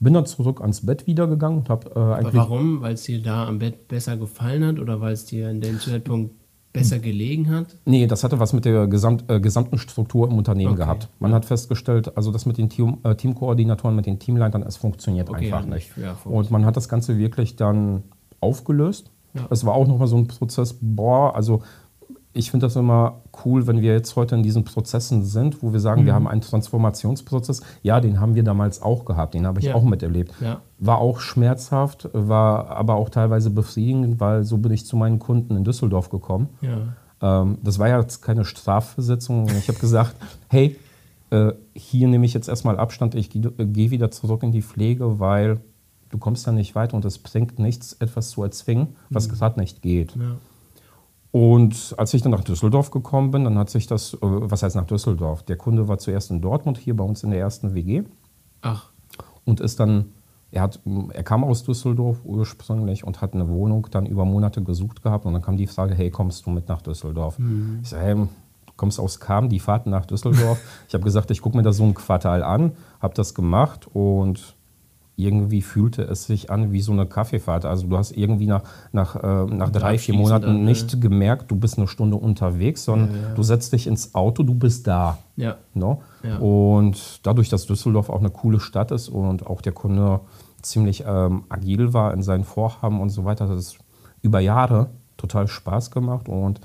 Bin 0.00 0.14
dann 0.14 0.26
zurück 0.26 0.60
ans 0.60 0.84
Bett 0.84 1.06
wieder 1.06 1.28
gegangen 1.28 1.58
und 1.58 1.68
habe 1.68 1.90
äh, 1.90 2.14
eigentlich. 2.14 2.34
Aber 2.34 2.50
warum? 2.50 2.80
Weil 2.82 2.94
es 2.94 3.04
dir 3.04 3.22
da 3.22 3.46
am 3.46 3.60
Bett 3.60 3.86
besser 3.86 4.16
gefallen 4.16 4.64
hat 4.64 4.80
oder 4.80 5.00
weil 5.00 5.12
es 5.12 5.24
dir 5.24 5.48
in 5.48 5.60
dem 5.60 5.78
Zeitpunkt 5.78 6.34
besser 6.72 6.98
gelegen 6.98 7.50
hat? 7.50 7.76
Nee, 7.84 8.06
das 8.06 8.24
hatte 8.24 8.40
was 8.40 8.52
mit 8.52 8.64
der 8.64 8.86
Gesamt, 8.86 9.30
äh, 9.30 9.40
gesamten 9.40 9.78
Struktur 9.78 10.28
im 10.28 10.36
Unternehmen 10.36 10.72
okay. 10.72 10.82
gehabt. 10.82 11.08
Man 11.18 11.30
ja. 11.30 11.36
hat 11.36 11.44
festgestellt, 11.44 12.16
also 12.16 12.32
das 12.32 12.46
mit 12.46 12.58
den 12.58 12.68
Team, 12.68 12.98
äh, 13.02 13.14
Teamkoordinatoren, 13.14 13.94
mit 13.94 14.06
den 14.06 14.18
Teamleitern, 14.18 14.62
es 14.62 14.76
funktioniert 14.76 15.28
okay, 15.28 15.52
einfach 15.52 15.66
nicht. 15.66 15.90
Ja, 15.96 16.16
und 16.24 16.50
man 16.50 16.64
hat 16.64 16.76
das 16.76 16.88
Ganze 16.88 17.18
wirklich 17.18 17.56
dann 17.56 18.02
aufgelöst. 18.40 19.10
Ja. 19.34 19.46
Es 19.50 19.64
war 19.64 19.74
auch 19.74 19.86
nochmal 19.86 20.08
so 20.08 20.16
ein 20.16 20.26
Prozess, 20.26 20.76
boah, 20.80 21.34
also 21.34 21.62
ich 22.34 22.50
finde 22.50 22.66
das 22.66 22.76
immer 22.76 23.20
cool, 23.44 23.66
wenn 23.66 23.82
wir 23.82 23.92
jetzt 23.92 24.16
heute 24.16 24.34
in 24.34 24.42
diesen 24.42 24.64
Prozessen 24.64 25.24
sind, 25.24 25.62
wo 25.62 25.72
wir 25.72 25.80
sagen, 25.80 26.02
mhm. 26.02 26.06
wir 26.06 26.14
haben 26.14 26.26
einen 26.26 26.40
Transformationsprozess. 26.40 27.60
Ja, 27.82 28.00
den 28.00 28.20
haben 28.20 28.34
wir 28.34 28.42
damals 28.42 28.80
auch 28.80 29.04
gehabt, 29.04 29.34
den 29.34 29.46
habe 29.46 29.60
ich 29.60 29.66
ja. 29.66 29.74
auch 29.74 29.82
miterlebt. 29.82 30.32
Ja. 30.40 30.60
War 30.78 30.98
auch 30.98 31.20
schmerzhaft, 31.20 32.08
war 32.12 32.70
aber 32.70 32.94
auch 32.94 33.10
teilweise 33.10 33.50
befriedigend, 33.50 34.18
weil 34.20 34.44
so 34.44 34.58
bin 34.58 34.72
ich 34.72 34.86
zu 34.86 34.96
meinen 34.96 35.18
Kunden 35.18 35.56
in 35.56 35.64
Düsseldorf 35.64 36.08
gekommen. 36.08 36.48
Ja. 36.62 37.42
Ähm, 37.42 37.58
das 37.62 37.78
war 37.78 37.88
ja 37.88 38.00
jetzt 38.00 38.22
keine 38.22 38.44
Strafversetzung. 38.44 39.48
Ich 39.58 39.68
habe 39.68 39.78
gesagt, 39.78 40.16
hey, 40.48 40.78
äh, 41.30 41.52
hier 41.74 42.08
nehme 42.08 42.24
ich 42.24 42.32
jetzt 42.32 42.48
erstmal 42.48 42.78
Abstand, 42.78 43.14
ich 43.14 43.28
gehe 43.28 43.42
geh 43.42 43.90
wieder 43.90 44.10
zurück 44.10 44.42
in 44.42 44.52
die 44.52 44.62
Pflege, 44.62 45.20
weil 45.20 45.60
du 46.08 46.18
kommst 46.18 46.46
ja 46.46 46.52
nicht 46.52 46.74
weiter 46.74 46.94
und 46.94 47.04
es 47.04 47.18
bringt 47.18 47.58
nichts, 47.58 47.94
etwas 47.94 48.30
zu 48.30 48.42
erzwingen, 48.42 48.88
was 49.10 49.28
mhm. 49.28 49.32
gerade 49.32 49.60
nicht 49.60 49.82
geht. 49.82 50.16
Ja. 50.16 50.36
Und 51.32 51.94
als 51.96 52.12
ich 52.12 52.20
dann 52.20 52.30
nach 52.30 52.44
Düsseldorf 52.44 52.90
gekommen 52.90 53.30
bin, 53.30 53.44
dann 53.44 53.58
hat 53.58 53.70
sich 53.70 53.86
das, 53.86 54.12
äh, 54.14 54.18
was 54.20 54.62
heißt 54.62 54.76
nach 54.76 54.86
Düsseldorf? 54.86 55.42
Der 55.42 55.56
Kunde 55.56 55.88
war 55.88 55.98
zuerst 55.98 56.30
in 56.30 56.42
Dortmund, 56.42 56.76
hier 56.76 56.94
bei 56.94 57.04
uns 57.04 57.22
in 57.24 57.30
der 57.30 57.40
ersten 57.40 57.74
WG. 57.74 58.04
Ach. 58.60 58.90
Und 59.46 59.60
ist 59.60 59.80
dann, 59.80 60.12
er, 60.50 60.62
hat, 60.62 60.80
er 61.10 61.22
kam 61.22 61.42
aus 61.42 61.64
Düsseldorf 61.64 62.18
ursprünglich 62.24 63.04
und 63.04 63.22
hat 63.22 63.32
eine 63.32 63.48
Wohnung 63.48 63.88
dann 63.90 64.04
über 64.04 64.26
Monate 64.26 64.62
gesucht 64.62 65.02
gehabt. 65.02 65.24
Und 65.24 65.32
dann 65.32 65.40
kam 65.40 65.56
die 65.56 65.66
Frage, 65.66 65.94
hey, 65.94 66.10
kommst 66.10 66.44
du 66.44 66.50
mit 66.50 66.68
nach 66.68 66.82
Düsseldorf? 66.82 67.38
Mhm. 67.38 67.80
Ich 67.82 67.88
sage, 67.88 68.04
hey, 68.04 68.14
du 68.14 68.72
kommst 68.76 69.00
aus 69.00 69.18
Kam, 69.18 69.48
die 69.48 69.58
Fahrten 69.58 69.88
nach 69.88 70.04
Düsseldorf. 70.04 70.60
ich 70.86 70.92
habe 70.92 71.02
gesagt, 71.02 71.30
ich 71.30 71.40
gucke 71.40 71.56
mir 71.56 71.62
da 71.62 71.72
so 71.72 71.84
ein 71.84 71.94
Quartal 71.94 72.42
an, 72.42 72.72
habe 73.00 73.14
das 73.14 73.34
gemacht 73.34 73.88
und 73.94 74.54
irgendwie 75.16 75.62
fühlte 75.62 76.02
es 76.02 76.24
sich 76.24 76.50
an 76.50 76.72
wie 76.72 76.80
so 76.80 76.92
eine 76.92 77.06
Kaffeefahrt. 77.06 77.64
Also 77.64 77.86
du 77.86 77.96
hast 77.96 78.12
irgendwie 78.12 78.46
nach, 78.46 78.62
nach, 78.92 79.16
äh, 79.16 79.44
nach 79.46 79.70
drei, 79.70 79.98
vier 79.98 80.14
Monaten 80.14 80.46
dann, 80.46 80.64
nicht 80.64 80.92
ja. 80.94 80.98
gemerkt, 80.98 81.50
du 81.50 81.56
bist 81.56 81.78
eine 81.78 81.86
Stunde 81.86 82.16
unterwegs, 82.16 82.84
sondern 82.84 83.14
ja, 83.14 83.28
ja. 83.28 83.34
du 83.34 83.42
setzt 83.42 83.72
dich 83.72 83.86
ins 83.86 84.14
Auto, 84.14 84.42
du 84.42 84.54
bist 84.54 84.86
da. 84.86 85.18
Ja. 85.36 85.56
No? 85.74 86.02
Und 86.40 87.26
dadurch, 87.26 87.48
dass 87.48 87.66
Düsseldorf 87.66 88.08
auch 88.08 88.20
eine 88.20 88.30
coole 88.30 88.60
Stadt 88.60 88.90
ist 88.90 89.08
und 89.08 89.46
auch 89.46 89.60
der 89.60 89.72
Kunde 89.72 90.20
ziemlich 90.62 91.04
ähm, 91.06 91.44
agil 91.48 91.92
war 91.92 92.14
in 92.14 92.22
seinen 92.22 92.44
Vorhaben 92.44 93.00
und 93.00 93.10
so 93.10 93.24
weiter, 93.24 93.48
hat 93.48 93.56
es 93.56 93.76
über 94.22 94.40
Jahre 94.40 94.90
total 95.16 95.48
Spaß 95.48 95.90
gemacht 95.90 96.28
und 96.28 96.60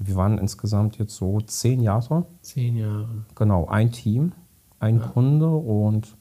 wir 0.00 0.16
waren 0.16 0.38
insgesamt 0.38 0.98
jetzt 0.98 1.16
so 1.16 1.40
zehn 1.40 1.80
Jahre. 1.80 2.26
Zehn 2.42 2.76
Jahre. 2.76 3.24
Genau, 3.34 3.66
ein 3.66 3.90
Team, 3.90 4.32
ein 4.78 5.00
Kunde 5.00 5.48
und 5.48 6.16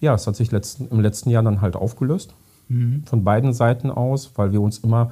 ja, 0.00 0.14
es 0.14 0.26
hat 0.26 0.36
sich 0.36 0.50
letzten, 0.50 0.88
im 0.88 1.00
letzten 1.00 1.30
Jahr 1.30 1.42
dann 1.42 1.60
halt 1.60 1.76
aufgelöst. 1.76 2.34
Mhm. 2.68 3.04
Von 3.04 3.24
beiden 3.24 3.52
Seiten 3.52 3.90
aus, 3.90 4.32
weil 4.36 4.52
wir 4.52 4.60
uns 4.60 4.78
immer 4.78 5.10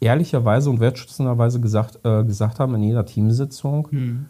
ehrlicherweise 0.00 0.70
und 0.70 0.80
wertschätzenderweise 0.80 1.60
gesagt, 1.60 2.00
äh, 2.04 2.24
gesagt 2.24 2.60
haben 2.60 2.74
in 2.74 2.82
jeder 2.82 3.06
Teamsitzung, 3.06 3.88
mhm. 3.90 4.26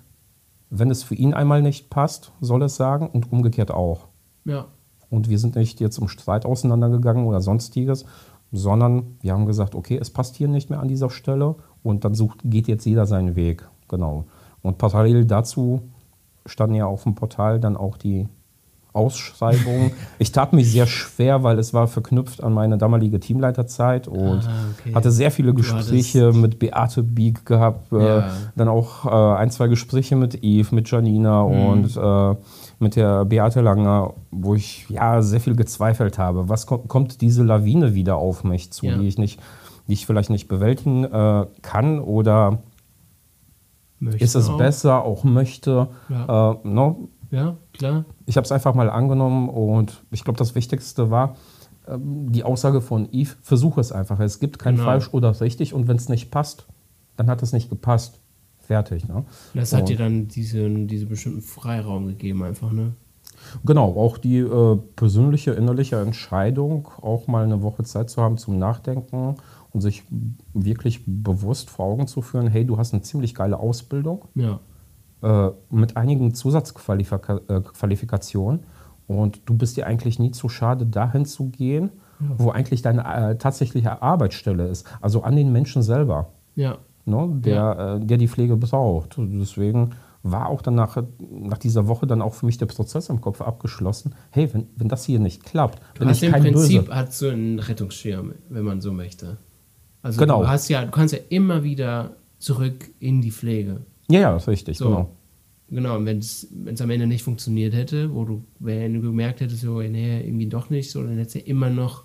wenn 0.71 0.91
es 0.91 1.03
für 1.03 1.15
ihn 1.15 1.35
einmal 1.35 1.63
nicht 1.63 1.91
passt, 1.91 2.33
soll 2.41 2.63
es 2.63 2.77
sagen 2.77 3.09
und 3.09 3.33
umgekehrt 3.33 3.71
auch. 3.71 4.09
Ja. 4.45 4.67
Und 5.11 5.29
wir 5.29 5.39
sind 5.39 5.57
nicht 5.57 5.81
jetzt 5.81 5.99
im 5.99 6.09
Streit 6.09 6.45
auseinandergegangen 6.45 7.27
oder 7.27 7.41
sonstiges, 7.41 8.05
sondern 8.53 9.19
wir 9.21 9.33
haben 9.33 9.47
gesagt, 9.47 9.75
okay, 9.75 9.99
es 10.01 10.11
passt 10.11 10.37
hier 10.37 10.49
nicht 10.49 10.71
mehr 10.71 10.81
an 10.81 10.89
dieser 10.89 11.11
Stelle 11.11 11.57
und 11.83 12.05
dann 12.05 12.15
sucht, 12.15 12.41
geht 12.45 12.69
jetzt 12.69 12.85
jeder 12.85 13.07
seinen 13.07 13.37
Weg. 13.37 13.69
Genau. 13.89 14.25
Und 14.63 14.79
parallel 14.79 15.25
dazu 15.25 15.83
standen 16.47 16.77
ja 16.77 16.87
auf 16.87 17.05
dem 17.05 17.15
Portal 17.15 17.61
dann 17.61 17.77
auch 17.77 17.97
die 17.97 18.29
Ausschreibung. 18.99 19.93
Ich 20.21 20.33
tat 20.33 20.53
mich 20.53 20.71
sehr 20.71 20.87
schwer, 20.87 21.45
weil 21.45 21.59
es 21.61 21.73
war 21.73 21.87
verknüpft 21.87 22.43
an 22.43 22.53
meine 22.53 22.77
damalige 22.77 23.21
Teamleiterzeit 23.21 24.09
und 24.09 24.41
ah, 24.41 24.65
okay. 24.77 24.95
hatte 24.95 25.13
sehr 25.13 25.31
viele 25.31 25.55
Gespräche 25.55 26.33
mit 26.33 26.59
Beate 26.59 27.05
Bieg 27.05 27.47
gehabt, 27.47 27.93
äh, 27.93 27.97
ja. 27.99 28.19
äh, 28.19 28.23
dann 28.57 28.69
auch 28.69 29.05
äh, 29.05 29.39
ein, 29.39 29.51
zwei 29.51 29.69
Gespräche 29.69 30.17
mit 30.17 30.43
Eve, 30.43 30.75
mit 30.75 30.91
Janina 30.91 31.45
mhm. 31.45 31.67
und 31.67 31.97
äh, 31.97 32.37
mit 32.81 32.97
der 32.97 33.25
Beate 33.25 33.61
Langer, 33.61 34.15
wo 34.31 34.55
ich 34.55 34.89
ja 34.89 35.23
sehr 35.23 35.41
viel 35.41 35.57
gezweifelt 35.57 36.19
habe. 36.19 36.49
Was 36.49 36.67
kommt, 36.67 36.89
kommt 36.89 37.21
diese 37.21 37.43
Lawine 37.43 37.95
wieder 37.95 38.17
auf 38.17 38.45
mich 38.45 38.73
zu, 38.73 38.87
ja. 38.87 38.97
die 38.97 39.09
ich 39.09 39.19
nicht, 39.19 39.41
die 39.87 39.95
ich 39.95 40.07
vielleicht 40.07 40.31
nicht 40.31 40.49
bewältigen 40.49 41.05
äh, 41.05 41.47
kann 41.63 41.99
oder 42.01 42.59
möchte 44.01 44.25
ist 44.25 44.35
es 44.35 44.49
auch. 44.49 44.59
besser, 44.59 45.05
auch 45.05 45.25
möchte. 45.25 45.89
Ja. 46.09 46.53
Äh, 46.53 46.57
no? 46.65 47.09
Ja, 47.31 47.57
klar. 47.73 48.05
Ich 48.27 48.37
habe 48.37 48.45
es 48.45 48.53
einfach 48.53 48.75
mal 48.75 48.91
angenommen 48.91 49.49
und 49.49 50.03
ich 50.11 50.25
glaube, 50.25 50.39
das 50.39 50.55
Wichtigste 50.55 51.11
war 51.11 51.37
ähm, 51.87 52.33
die 52.33 52.45
Aussage 52.45 52.81
von 52.81 53.09
Eve, 53.13 53.35
versuche 53.43 53.81
es 53.81 53.93
einfach. 53.93 54.21
Es 54.21 54.41
gibt 54.41 54.59
kein 54.59 54.77
genau. 54.77 54.87
falsch 54.87 55.11
oder 55.13 55.39
richtig 55.41 55.75
und 55.75 55.89
wenn 55.89 55.97
es 55.97 56.09
nicht 56.09 56.31
passt, 56.31 56.67
dann 57.17 57.29
hat 57.29 57.43
es 57.43 57.53
nicht 57.53 57.69
gepasst. 57.69 58.21
Fertig. 58.61 59.09
Ne? 59.09 59.25
Das 59.55 59.73
hat 59.73 59.81
und, 59.81 59.89
dir 59.89 59.97
dann 59.97 60.29
diesen 60.29 60.89
diese 60.89 61.07
bestimmten 61.07 61.41
Freiraum 61.41 62.07
gegeben 62.07 62.43
einfach, 62.43 62.71
ne? 62.71 62.93
Genau, 63.65 63.93
auch 63.93 64.19
die 64.19 64.39
äh, 64.39 64.77
persönliche, 64.97 65.53
innerliche 65.53 65.97
Entscheidung, 66.01 66.89
auch 67.01 67.29
mal 67.29 67.45
eine 67.45 67.63
Woche 67.63 67.85
Zeit 67.85 68.11
zu 68.11 68.21
haben 68.21 68.37
zum 68.37 68.59
Nachdenken 68.59 69.37
und 69.71 69.81
sich 69.81 70.03
wirklich 70.53 71.05
bewusst 71.07 71.71
vor 71.71 71.87
Augen 71.87 72.09
zu 72.09 72.21
führen, 72.21 72.49
hey, 72.49 72.67
du 72.67 72.79
hast 72.79 72.93
eine 72.93 73.03
ziemlich 73.03 73.35
geile 73.35 73.59
Ausbildung. 73.59 74.25
Ja 74.35 74.61
äh, 75.23 75.51
mit 75.71 75.97
einigen 75.97 76.35
Zusatzqualifikationen. 76.35 78.65
Und 79.07 79.41
du 79.47 79.55
bist 79.55 79.77
dir 79.77 79.87
eigentlich 79.87 80.19
nie 80.19 80.33
zu 80.33 80.49
schade, 80.49 80.87
dahin 80.87 81.25
zu 81.25 81.49
gehen, 81.49 81.91
ja. 82.21 82.27
wo 82.37 82.51
eigentlich 82.51 82.83
deine 82.83 83.05
äh, 83.05 83.39
tatsächliche 83.39 84.03
Arbeitsstelle 84.03 84.69
ist. 84.69 84.87
Also 85.01 85.23
an 85.23 85.37
den 85.37 85.51
Menschen 85.51 85.83
selber. 85.83 86.31
Ja. 86.57 86.79
Ne, 87.07 87.29
der, 87.41 87.55
ja. 87.55 87.97
Äh, 87.97 88.01
der 88.01 88.19
die 88.19 88.29
Pflege 88.29 88.57
braucht. 88.57 89.15
Deswegen 89.17 89.95
war 90.23 90.49
auch 90.49 90.63
dann 90.63 90.75
nach, 90.75 91.03
nach 91.31 91.59
dieser 91.59 91.89
Woche 91.89 92.07
dann 92.07 92.21
auch 92.21 92.35
für 92.35 92.47
mich 92.47 92.59
der 92.59 92.67
Prozess 92.67 93.09
im 93.09 93.21
Kopf 93.21 93.41
abgeschlossen. 93.41 94.15
Hey, 94.31 94.53
wenn, 94.53 94.67
wenn 94.77 94.89
das 94.89 95.05
hier 95.05 95.19
nicht 95.19 95.45
klappt, 95.45 95.81
du 95.95 96.01
bin 96.01 96.09
hast 96.09 96.23
ich 96.23 96.31
kein 96.31 96.45
im 96.45 96.53
Prinzip 96.53 96.87
Böse. 96.87 96.95
Hast 96.95 97.23
du 97.23 97.29
einen 97.29 97.59
Rettungsschirm, 97.59 98.35
wenn 98.51 98.65
man 98.65 98.81
so 98.81 98.93
möchte. 98.93 99.39
Also 100.03 100.21
genau. 100.21 100.43
du 100.43 100.49
hast 100.49 100.69
ja, 100.69 100.85
du 100.85 100.91
kannst 100.91 101.15
ja 101.15 101.21
immer 101.29 101.63
wieder 101.63 102.17
zurück 102.39 102.91
in 103.01 103.21
die 103.21 103.31
Pflege. 103.31 103.81
Ja, 104.11 104.21
ja, 104.21 104.33
das 104.33 104.45
ist 104.45 104.49
richtig, 104.49 104.79
so. 104.79 104.87
genau. 104.87 105.11
genau, 105.69 105.97
und 105.97 106.07
wenn 106.07 106.19
es 106.19 106.49
am 106.81 106.91
Ende 106.91 107.07
nicht 107.07 107.23
funktioniert 107.23 107.75
hätte, 107.75 108.15
wo 108.15 108.25
du, 108.25 108.43
wenn 108.59 108.95
du 108.95 109.03
gemerkt 109.03 109.41
hättest, 109.41 109.63
so, 109.63 109.81
nee, 109.81 110.21
irgendwie 110.21 110.47
doch 110.47 110.71
nicht, 110.71 110.91
so, 110.91 111.03
dann 111.03 111.17
hättest 111.17 111.35
du 111.37 111.39
ja 111.41 111.47
immer 111.47 111.71
noch 111.71 112.05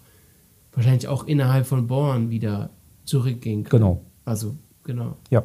wahrscheinlich 0.73 1.07
auch 1.07 1.25
innerhalb 1.25 1.65
von 1.65 1.87
Born 1.87 2.29
wieder 2.29 2.69
zurückgehen 3.05 3.63
können. 3.63 3.83
Genau. 3.83 4.01
Also, 4.25 4.55
genau. 4.83 5.17
Ja, 5.29 5.43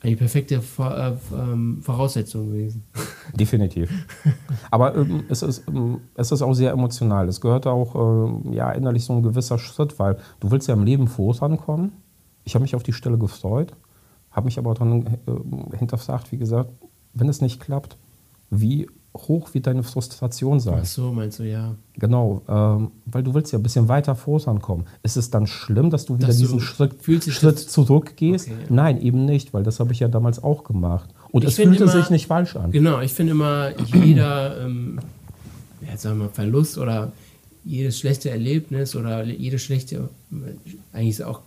Eine 0.00 0.16
perfekte 0.16 0.56
äh, 0.56 1.12
ähm, 1.34 1.80
Voraussetzung 1.82 2.50
gewesen. 2.50 2.84
definitiv. 3.34 3.90
Aber 4.70 4.96
ähm, 4.96 5.24
es, 5.28 5.42
ist, 5.42 5.64
ähm, 5.68 6.00
es 6.14 6.32
ist 6.32 6.42
auch 6.42 6.54
sehr 6.54 6.72
emotional. 6.72 7.28
Es 7.28 7.40
gehört 7.40 7.66
auch 7.66 7.94
ähm, 7.94 8.52
ja, 8.52 8.72
innerlich 8.72 9.04
so 9.04 9.12
ein 9.12 9.22
gewisser 9.22 9.58
Schritt, 9.58 9.98
weil 9.98 10.18
du 10.40 10.50
willst 10.50 10.68
ja 10.68 10.74
im 10.74 10.84
Leben 10.84 11.08
vorankommen. 11.08 11.92
Ich 12.44 12.54
habe 12.54 12.62
mich 12.62 12.74
auf 12.74 12.82
die 12.82 12.92
Stelle 12.92 13.18
gefreut, 13.18 13.74
habe 14.32 14.46
mich 14.46 14.58
aber 14.58 14.74
dann 14.74 15.06
äh, 15.06 15.76
hinterfragt, 15.76 16.32
wie 16.32 16.38
gesagt, 16.38 16.70
wenn 17.14 17.28
es 17.28 17.40
nicht 17.40 17.60
klappt, 17.60 17.96
wie 18.50 18.88
hoch 19.14 19.52
wird 19.52 19.66
deine 19.66 19.82
Frustration 19.82 20.58
sein? 20.58 20.78
Ach 20.80 20.86
so, 20.86 21.12
meinst 21.12 21.38
du, 21.38 21.42
ja. 21.42 21.74
Genau, 21.98 22.40
ähm, 22.48 22.90
weil 23.04 23.22
du 23.22 23.34
willst 23.34 23.52
ja 23.52 23.58
ein 23.58 23.62
bisschen 23.62 23.88
weiter 23.88 24.14
vorankommen. 24.14 24.86
Ist 25.02 25.18
es 25.18 25.28
dann 25.28 25.46
schlimm, 25.46 25.90
dass 25.90 26.06
du 26.06 26.16
wieder 26.16 26.28
Dass 26.28 26.36
du- 26.38 26.42
diesen 26.44 26.60
Schritt, 26.60 27.02
sich 27.04 27.34
Schritt 27.34 27.56
das- 27.56 27.68
zurückgehst? 27.68 28.48
Okay, 28.48 28.56
ja. 28.62 28.66
Nein, 28.74 29.00
eben 29.02 29.26
nicht, 29.26 29.52
weil 29.52 29.62
das 29.64 29.80
habe 29.80 29.92
ich 29.92 30.00
ja 30.00 30.08
damals 30.08 30.42
auch 30.42 30.64
gemacht. 30.64 31.10
Und 31.30 31.42
Ich 31.44 31.50
es 31.50 31.56
fühlte 31.56 31.82
immer- 31.84 31.92
sich 31.92 32.08
nicht 32.08 32.26
falsch 32.26 32.56
an. 32.56 32.70
Genau, 32.72 33.00
ich 33.00 33.12
finde 33.12 33.32
immer, 33.32 33.70
jeder, 33.94 34.62
ähm, 34.64 34.98
ja, 35.86 35.94
sagen 35.98 36.18
wir 36.18 36.24
mal, 36.26 36.30
Verlust 36.32 36.78
oder 36.78 37.12
jedes 37.64 37.98
schlechte 37.98 38.30
Erlebnis 38.30 38.96
oder 38.96 39.24
jede 39.24 39.58
schlechte, 39.58 40.08
eigentlich 40.94 41.10
ist 41.10 41.22
auch 41.22 41.40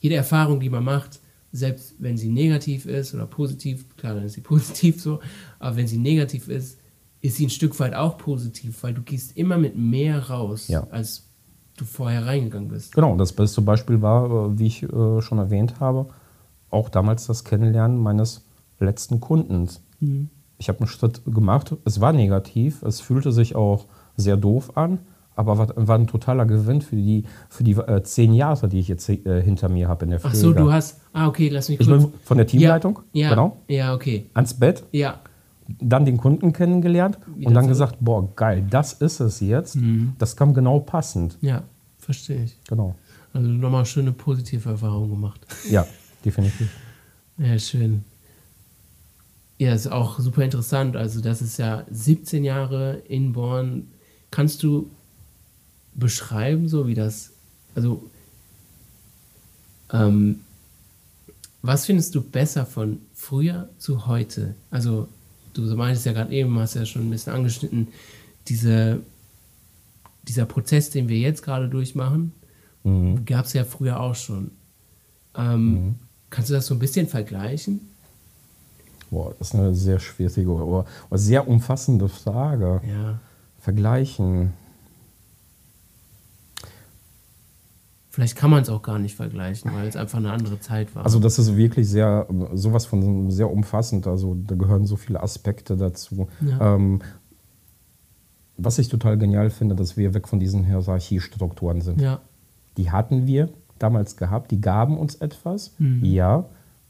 jede 0.00 0.14
Erfahrung, 0.14 0.58
die 0.60 0.70
man 0.70 0.84
macht, 0.84 1.20
selbst 1.52 1.94
wenn 1.98 2.16
sie 2.16 2.28
negativ 2.28 2.86
ist 2.86 3.14
oder 3.14 3.26
positiv, 3.26 3.96
klar, 3.96 4.14
dann 4.14 4.24
ist 4.24 4.34
sie 4.34 4.40
positiv 4.52 5.00
so, 5.02 5.20
aber 5.58 5.76
wenn 5.76 5.86
sie 5.86 5.98
negativ 5.98 6.48
ist, 6.48 6.78
ist 7.20 7.36
sie 7.36 7.46
ein 7.46 7.50
Stück 7.50 7.78
weit 7.80 7.94
auch 7.94 8.16
positiv, 8.18 8.82
weil 8.82 8.94
du 8.94 9.02
gehst 9.02 9.36
immer 9.36 9.58
mit 9.58 9.76
mehr 9.76 10.30
raus, 10.30 10.68
Ja. 10.68 10.86
als 10.90 11.26
du 11.76 11.84
vorher 11.84 12.24
reingegangen 12.26 12.68
bist. 12.68 12.94
Genau, 12.94 13.16
das 13.16 13.32
beste 13.32 13.60
Beispiel 13.62 14.00
war, 14.02 14.26
äh, 14.52 14.58
wie 14.58 14.66
ich 14.66 14.82
äh, 14.82 15.20
schon 15.20 15.38
erwähnt 15.38 15.80
habe, 15.80 16.06
auch 16.70 16.88
damals 16.88 17.26
das 17.26 17.44
Kennenlernen 17.44 17.98
meines 17.98 18.44
letzten 18.78 19.20
Kundens. 19.20 19.82
Ich 20.56 20.68
habe 20.70 20.78
einen 20.78 20.86
Schritt 20.88 21.20
gemacht, 21.26 21.76
es 21.84 22.00
war 22.00 22.12
negativ, 22.14 22.82
es 22.82 23.00
fühlte 23.00 23.32
sich 23.32 23.54
auch 23.54 23.86
sehr 24.16 24.38
doof 24.38 24.76
an, 24.78 24.98
aber 25.40 25.58
war, 25.58 25.68
war 25.88 25.98
ein 25.98 26.06
totaler 26.06 26.46
Gewinn 26.46 26.80
für 26.82 26.96
die, 26.96 27.24
für 27.48 27.64
die 27.64 27.72
äh, 27.72 28.02
zehn 28.02 28.32
Jahre, 28.34 28.68
die 28.68 28.78
ich 28.78 28.88
jetzt 28.88 29.08
äh, 29.08 29.42
hinter 29.42 29.68
mir 29.68 29.88
habe 29.88 30.04
in 30.04 30.10
der 30.10 30.20
Ach 30.22 30.30
Pflege. 30.30 30.36
so, 30.38 30.52
du 30.52 30.72
hast, 30.72 31.00
ah, 31.12 31.26
okay, 31.26 31.48
lass 31.48 31.68
mich 31.68 31.80
Ich 31.80 31.86
kurz. 31.88 32.04
bin 32.04 32.12
von 32.24 32.36
der 32.36 32.46
Teamleitung, 32.46 33.00
ja, 33.12 33.22
ja, 33.24 33.30
genau, 33.30 33.56
Ja, 33.68 33.94
okay. 33.94 34.26
ans 34.34 34.54
Bett, 34.54 34.84
Ja, 34.92 35.18
dann 35.80 36.04
den 36.04 36.16
Kunden 36.16 36.52
kennengelernt 36.52 37.18
Wieder 37.36 37.48
und 37.48 37.54
dann 37.54 37.64
zurück. 37.64 37.68
gesagt, 37.70 37.96
boah, 38.00 38.28
geil, 38.36 38.66
das 38.68 38.92
ist 38.94 39.20
es 39.20 39.40
jetzt. 39.40 39.78
Das 40.18 40.36
kam 40.36 40.52
genau 40.54 40.80
passend. 40.80 41.38
ja, 41.40 41.62
verstehe 41.98 42.44
ich. 42.44 42.56
Genau. 42.68 42.94
Also 43.32 43.48
nochmal 43.48 43.86
schöne 43.86 44.10
positive 44.12 44.68
Erfahrung 44.68 45.10
gemacht. 45.10 45.40
Ja, 45.70 45.86
definitiv. 46.24 46.68
Ja, 47.38 47.56
schön. 47.58 48.04
Ja, 49.58 49.74
ist 49.74 49.86
auch 49.92 50.18
super 50.18 50.42
interessant. 50.42 50.96
Also 50.96 51.20
das 51.20 51.42
ist 51.42 51.58
ja 51.58 51.84
17 51.90 52.44
Jahre 52.44 53.02
in 53.08 53.32
Born. 53.32 53.88
Kannst 54.30 54.62
du 54.62 54.90
beschreiben, 55.94 56.68
so 56.68 56.86
wie 56.86 56.94
das, 56.94 57.30
also 57.74 58.02
ähm, 59.92 60.40
was 61.62 61.86
findest 61.86 62.14
du 62.14 62.22
besser 62.22 62.64
von 62.64 62.98
früher 63.14 63.68
zu 63.78 64.06
heute? 64.06 64.54
Also 64.70 65.08
du 65.52 65.62
meintest 65.76 66.06
ja 66.06 66.12
gerade 66.12 66.32
eben, 66.32 66.58
hast 66.58 66.74
ja 66.74 66.86
schon 66.86 67.02
ein 67.02 67.10
bisschen 67.10 67.32
angeschnitten, 67.34 67.88
diese, 68.48 69.00
dieser 70.22 70.46
Prozess, 70.46 70.90
den 70.90 71.08
wir 71.08 71.18
jetzt 71.18 71.42
gerade 71.42 71.68
durchmachen, 71.68 72.32
Mhm. 72.82 73.26
gab 73.26 73.44
es 73.44 73.52
ja 73.52 73.64
früher 73.64 74.00
auch 74.00 74.14
schon. 74.14 74.52
Ähm, 75.36 75.96
Kannst 76.30 76.48
du 76.48 76.54
das 76.54 76.66
so 76.66 76.74
ein 76.74 76.78
bisschen 76.78 77.08
vergleichen? 77.08 77.80
Boah, 79.10 79.34
das 79.38 79.48
ist 79.48 79.54
eine 79.54 79.74
sehr 79.74 79.98
schwierige 79.98 80.48
oder, 80.50 80.86
oder 81.10 81.18
sehr 81.18 81.46
umfassende 81.46 82.08
Frage. 82.08 82.80
Ja. 82.88 83.18
Vergleichen. 83.58 84.54
Vielleicht 88.20 88.36
kann 88.36 88.50
man 88.50 88.60
es 88.62 88.68
auch 88.68 88.82
gar 88.82 88.98
nicht 88.98 89.16
vergleichen, 89.16 89.72
weil 89.74 89.88
es 89.88 89.96
einfach 89.96 90.18
eine 90.18 90.30
andere 90.30 90.60
Zeit 90.60 90.94
war. 90.94 91.04
Also 91.04 91.18
das 91.18 91.38
ist 91.38 91.56
wirklich 91.56 91.88
sehr, 91.88 92.26
sowas 92.52 92.84
von 92.84 93.30
sehr 93.30 93.50
umfassend. 93.50 94.06
Also 94.06 94.34
da 94.46 94.54
gehören 94.56 94.84
so 94.86 94.96
viele 94.96 95.22
Aspekte 95.22 95.76
dazu. 95.76 96.28
Ja. 96.40 96.74
Ähm, 96.74 97.00
was 98.56 98.78
ich 98.78 98.88
total 98.88 99.16
genial 99.16 99.48
finde, 99.48 99.74
dass 99.74 99.96
wir 99.96 100.12
weg 100.12 100.28
von 100.28 100.38
diesen 100.38 100.64
Hierarchiestrukturen 100.64 101.80
sind. 101.80 102.00
ja, 102.00 102.20
Die 102.76 102.90
hatten 102.90 103.26
wir 103.26 103.48
damals 103.78 104.16
gehabt, 104.16 104.50
die 104.50 104.60
gaben 104.60 104.98
uns 104.98 105.14
etwas, 105.14 105.72
Mhm. 105.78 106.04
ja, 106.04 106.44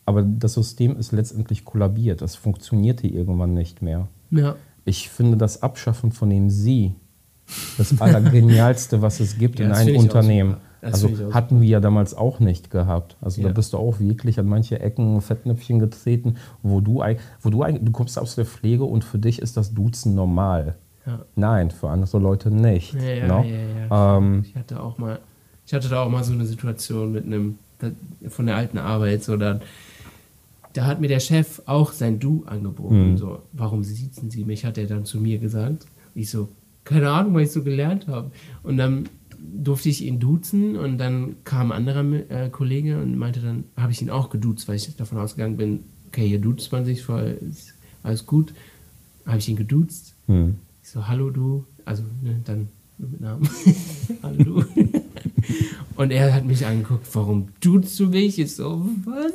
aber 0.06 0.22
das 0.22 0.54
System 0.54 0.96
ist 0.96 1.12
letztendlich 1.12 1.64
kollabiert. 1.64 2.22
Es 2.22 2.34
funktionierte 2.34 3.06
irgendwann 3.06 3.54
nicht 3.54 3.82
mehr. 3.82 4.08
ja, 4.32 4.56
Ich 4.84 5.08
finde 5.10 5.36
das 5.36 5.62
Abschaffen 5.62 6.10
von 6.10 6.28
dem 6.30 6.50
Sie 6.50 6.94
das 7.78 8.00
Allergenialste, 8.00 9.00
was 9.02 9.20
es 9.20 9.38
gibt 9.38 9.58
Ja, 9.60 9.66
in 9.66 9.70
das 9.70 9.78
einem 9.80 9.96
Unternehmen. 9.96 10.50
super. 10.52 10.62
Das 10.82 10.94
Also 11.04 11.34
hatten 11.34 11.60
wir 11.60 11.68
ja 11.68 11.80
damals 11.80 12.14
auch 12.14 12.40
nicht 12.40 12.70
gehabt. 12.70 13.16
Also 13.20 13.42
Ja. 13.42 13.48
da 13.48 13.54
bist 13.54 13.72
du 13.74 13.76
auch 13.78 14.00
wirklich 14.00 14.38
an 14.40 14.46
manche 14.46 14.80
Ecken, 14.80 15.20
Fettnäpfchen 15.20 15.78
getreten, 15.78 16.36
wo 16.62 16.80
du, 16.80 17.02
wo 17.42 17.50
du, 17.50 17.62
du 17.64 17.92
kommst 17.92 18.18
aus 18.18 18.34
der 18.34 18.46
Pflege 18.46 18.84
und 18.84 19.04
für 19.04 19.18
dich 19.18 19.40
ist 19.40 19.56
das 19.56 19.74
Duzen 19.74 20.14
normal. 20.14 20.76
ja. 21.06 21.18
Nein, 21.36 21.70
für 21.70 21.88
andere 21.90 22.18
Leute 22.18 22.50
nicht. 22.50 22.94
Ja, 22.94 23.00
ja, 23.02 23.42
ne? 23.42 23.50
ja, 23.50 23.86
ja. 23.90 24.16
Ähm, 24.18 24.44
Ich 24.46 24.56
hatte 24.56 24.82
auch 24.82 24.96
mal, 24.98 25.18
ich 25.66 25.74
hatte 25.74 25.88
da 25.88 26.02
auch 26.02 26.08
mal 26.10 26.24
so 26.24 26.32
eine 26.32 26.46
Situation 26.46 27.12
mit 27.12 27.24
einem 27.26 27.58
von 28.28 28.46
der 28.46 28.56
alten 28.56 28.76
Arbeit, 28.78 29.22
so 29.24 29.36
dann, 29.36 29.60
da 30.74 30.86
hat 30.86 31.00
mir 31.00 31.08
der 31.08 31.20
Chef 31.20 31.62
auch 31.66 31.92
sein 31.92 32.18
Du 32.20 32.44
angeboten. 32.46 33.16
So, 33.16 33.40
warum 33.52 33.82
siezen 33.84 34.30
Sie 34.30 34.44
mich? 34.44 34.64
Hat 34.64 34.78
er 34.78 34.86
dann 34.86 35.04
zu 35.04 35.18
mir 35.18 35.38
gesagt. 35.38 35.86
Ich 36.14 36.30
so, 36.30 36.48
keine 36.84 37.10
Ahnung, 37.10 37.34
weil 37.34 37.42
ich 37.44 37.52
so 37.52 37.62
gelernt 37.62 38.06
habe. 38.08 38.30
Und 38.62 38.76
dann 38.76 39.08
durfte 39.42 39.88
ich 39.88 40.05
ihn 40.05 40.20
duzen 40.20 40.76
und 40.76 40.98
dann 40.98 41.37
kam 41.44 41.72
ein 41.72 41.87
anderer 41.87 42.31
äh, 42.31 42.48
Kollege 42.50 43.00
und 43.00 43.16
meinte 43.16 43.40
dann, 43.40 43.64
habe 43.76 43.92
ich 43.92 44.03
ihn 44.03 44.11
auch 44.11 44.31
geduzt, 44.31 44.68
weil 44.68 44.76
ich 44.76 44.94
davon 44.96 45.18
ausgegangen 45.18 45.57
bin, 45.57 45.81
okay, 46.09 46.26
hier 46.26 46.40
duzt 46.40 46.72
man 46.72 46.85
sich, 46.85 47.03
voll, 47.03 47.38
ist 47.48 47.74
alles 48.03 48.26
gut. 48.26 48.53
Habe 49.26 49.38
ich 49.38 49.48
ihn 49.48 49.57
geduzt. 49.57 50.14
hm. 50.26 50.57
Ich 50.83 50.90
so, 50.90 51.07
hallo 51.07 51.31
du, 51.31 51.64
also 51.85 52.03
ne, 52.22 52.40
dann 52.44 52.68
nur 52.98 53.11
mit 53.11 53.20
Namen. 53.20 53.48
hallo 54.22 54.44
du. 54.44 54.64
Und 55.96 56.11
er 56.11 56.35
hat 56.35 56.44
mich 56.44 56.64
angeguckt, 56.64 57.07
warum 57.14 57.48
duzt 57.61 57.98
du 58.00 58.09
mich? 58.09 58.38
Ich 58.38 58.57
so, 58.57 58.87
was? 59.05 59.33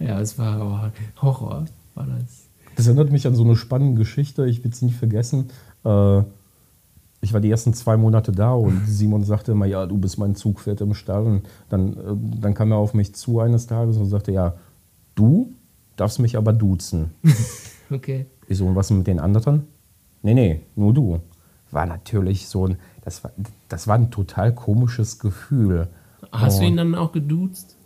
ja, 0.00 0.20
es 0.20 0.38
war 0.38 0.92
oh, 1.16 1.22
Horror, 1.22 1.66
war 1.94 2.06
das. 2.06 2.46
Das 2.76 2.86
erinnert 2.86 3.10
mich 3.10 3.26
an 3.26 3.34
so 3.34 3.44
eine 3.44 3.56
spannende 3.56 3.98
Geschichte, 3.98 4.46
ich 4.46 4.62
will 4.62 4.70
es 4.70 4.82
nie 4.82 4.92
vergessen. 4.92 5.46
Äh, 5.84 6.22
ich 7.20 7.32
war 7.32 7.40
die 7.40 7.50
ersten 7.50 7.72
zwei 7.74 7.96
Monate 7.96 8.30
da 8.32 8.52
und 8.52 8.82
Simon 8.86 9.24
sagte 9.24 9.52
immer, 9.52 9.66
ja, 9.66 9.86
du 9.86 9.96
bist 9.98 10.18
mein 10.18 10.34
Zugpferd 10.34 10.80
im 10.82 10.94
Stall. 10.94 11.24
Und 11.24 11.42
dann, 11.70 11.94
äh, 11.94 12.40
dann 12.40 12.54
kam 12.54 12.70
er 12.72 12.78
auf 12.78 12.94
mich 12.94 13.14
zu 13.14 13.40
eines 13.40 13.66
Tages 13.66 13.96
und 13.96 14.06
sagte, 14.06 14.32
ja, 14.32 14.54
du 15.14 15.52
darfst 15.96 16.18
mich 16.20 16.36
aber 16.36 16.52
duzen. 16.52 17.10
Okay. 17.88 18.26
Ich 18.48 18.58
so, 18.58 18.66
und 18.66 18.74
was 18.74 18.90
mit 18.90 19.06
den 19.06 19.20
anderen? 19.20 19.62
Nee, 20.22 20.34
nee, 20.34 20.60
nur 20.74 20.92
du. 20.92 21.20
War 21.70 21.86
natürlich 21.86 22.48
so 22.48 22.66
ein, 22.66 22.78
das 23.04 23.22
war, 23.22 23.30
das 23.68 23.86
war 23.86 23.94
ein 23.94 24.10
total 24.10 24.52
komisches 24.52 25.20
Gefühl. 25.20 25.86
Hast 26.32 26.58
du 26.58 26.62
Und- 26.64 26.70
ihn 26.72 26.76
dann 26.78 26.94
auch 26.96 27.12
geduzt? 27.12 27.76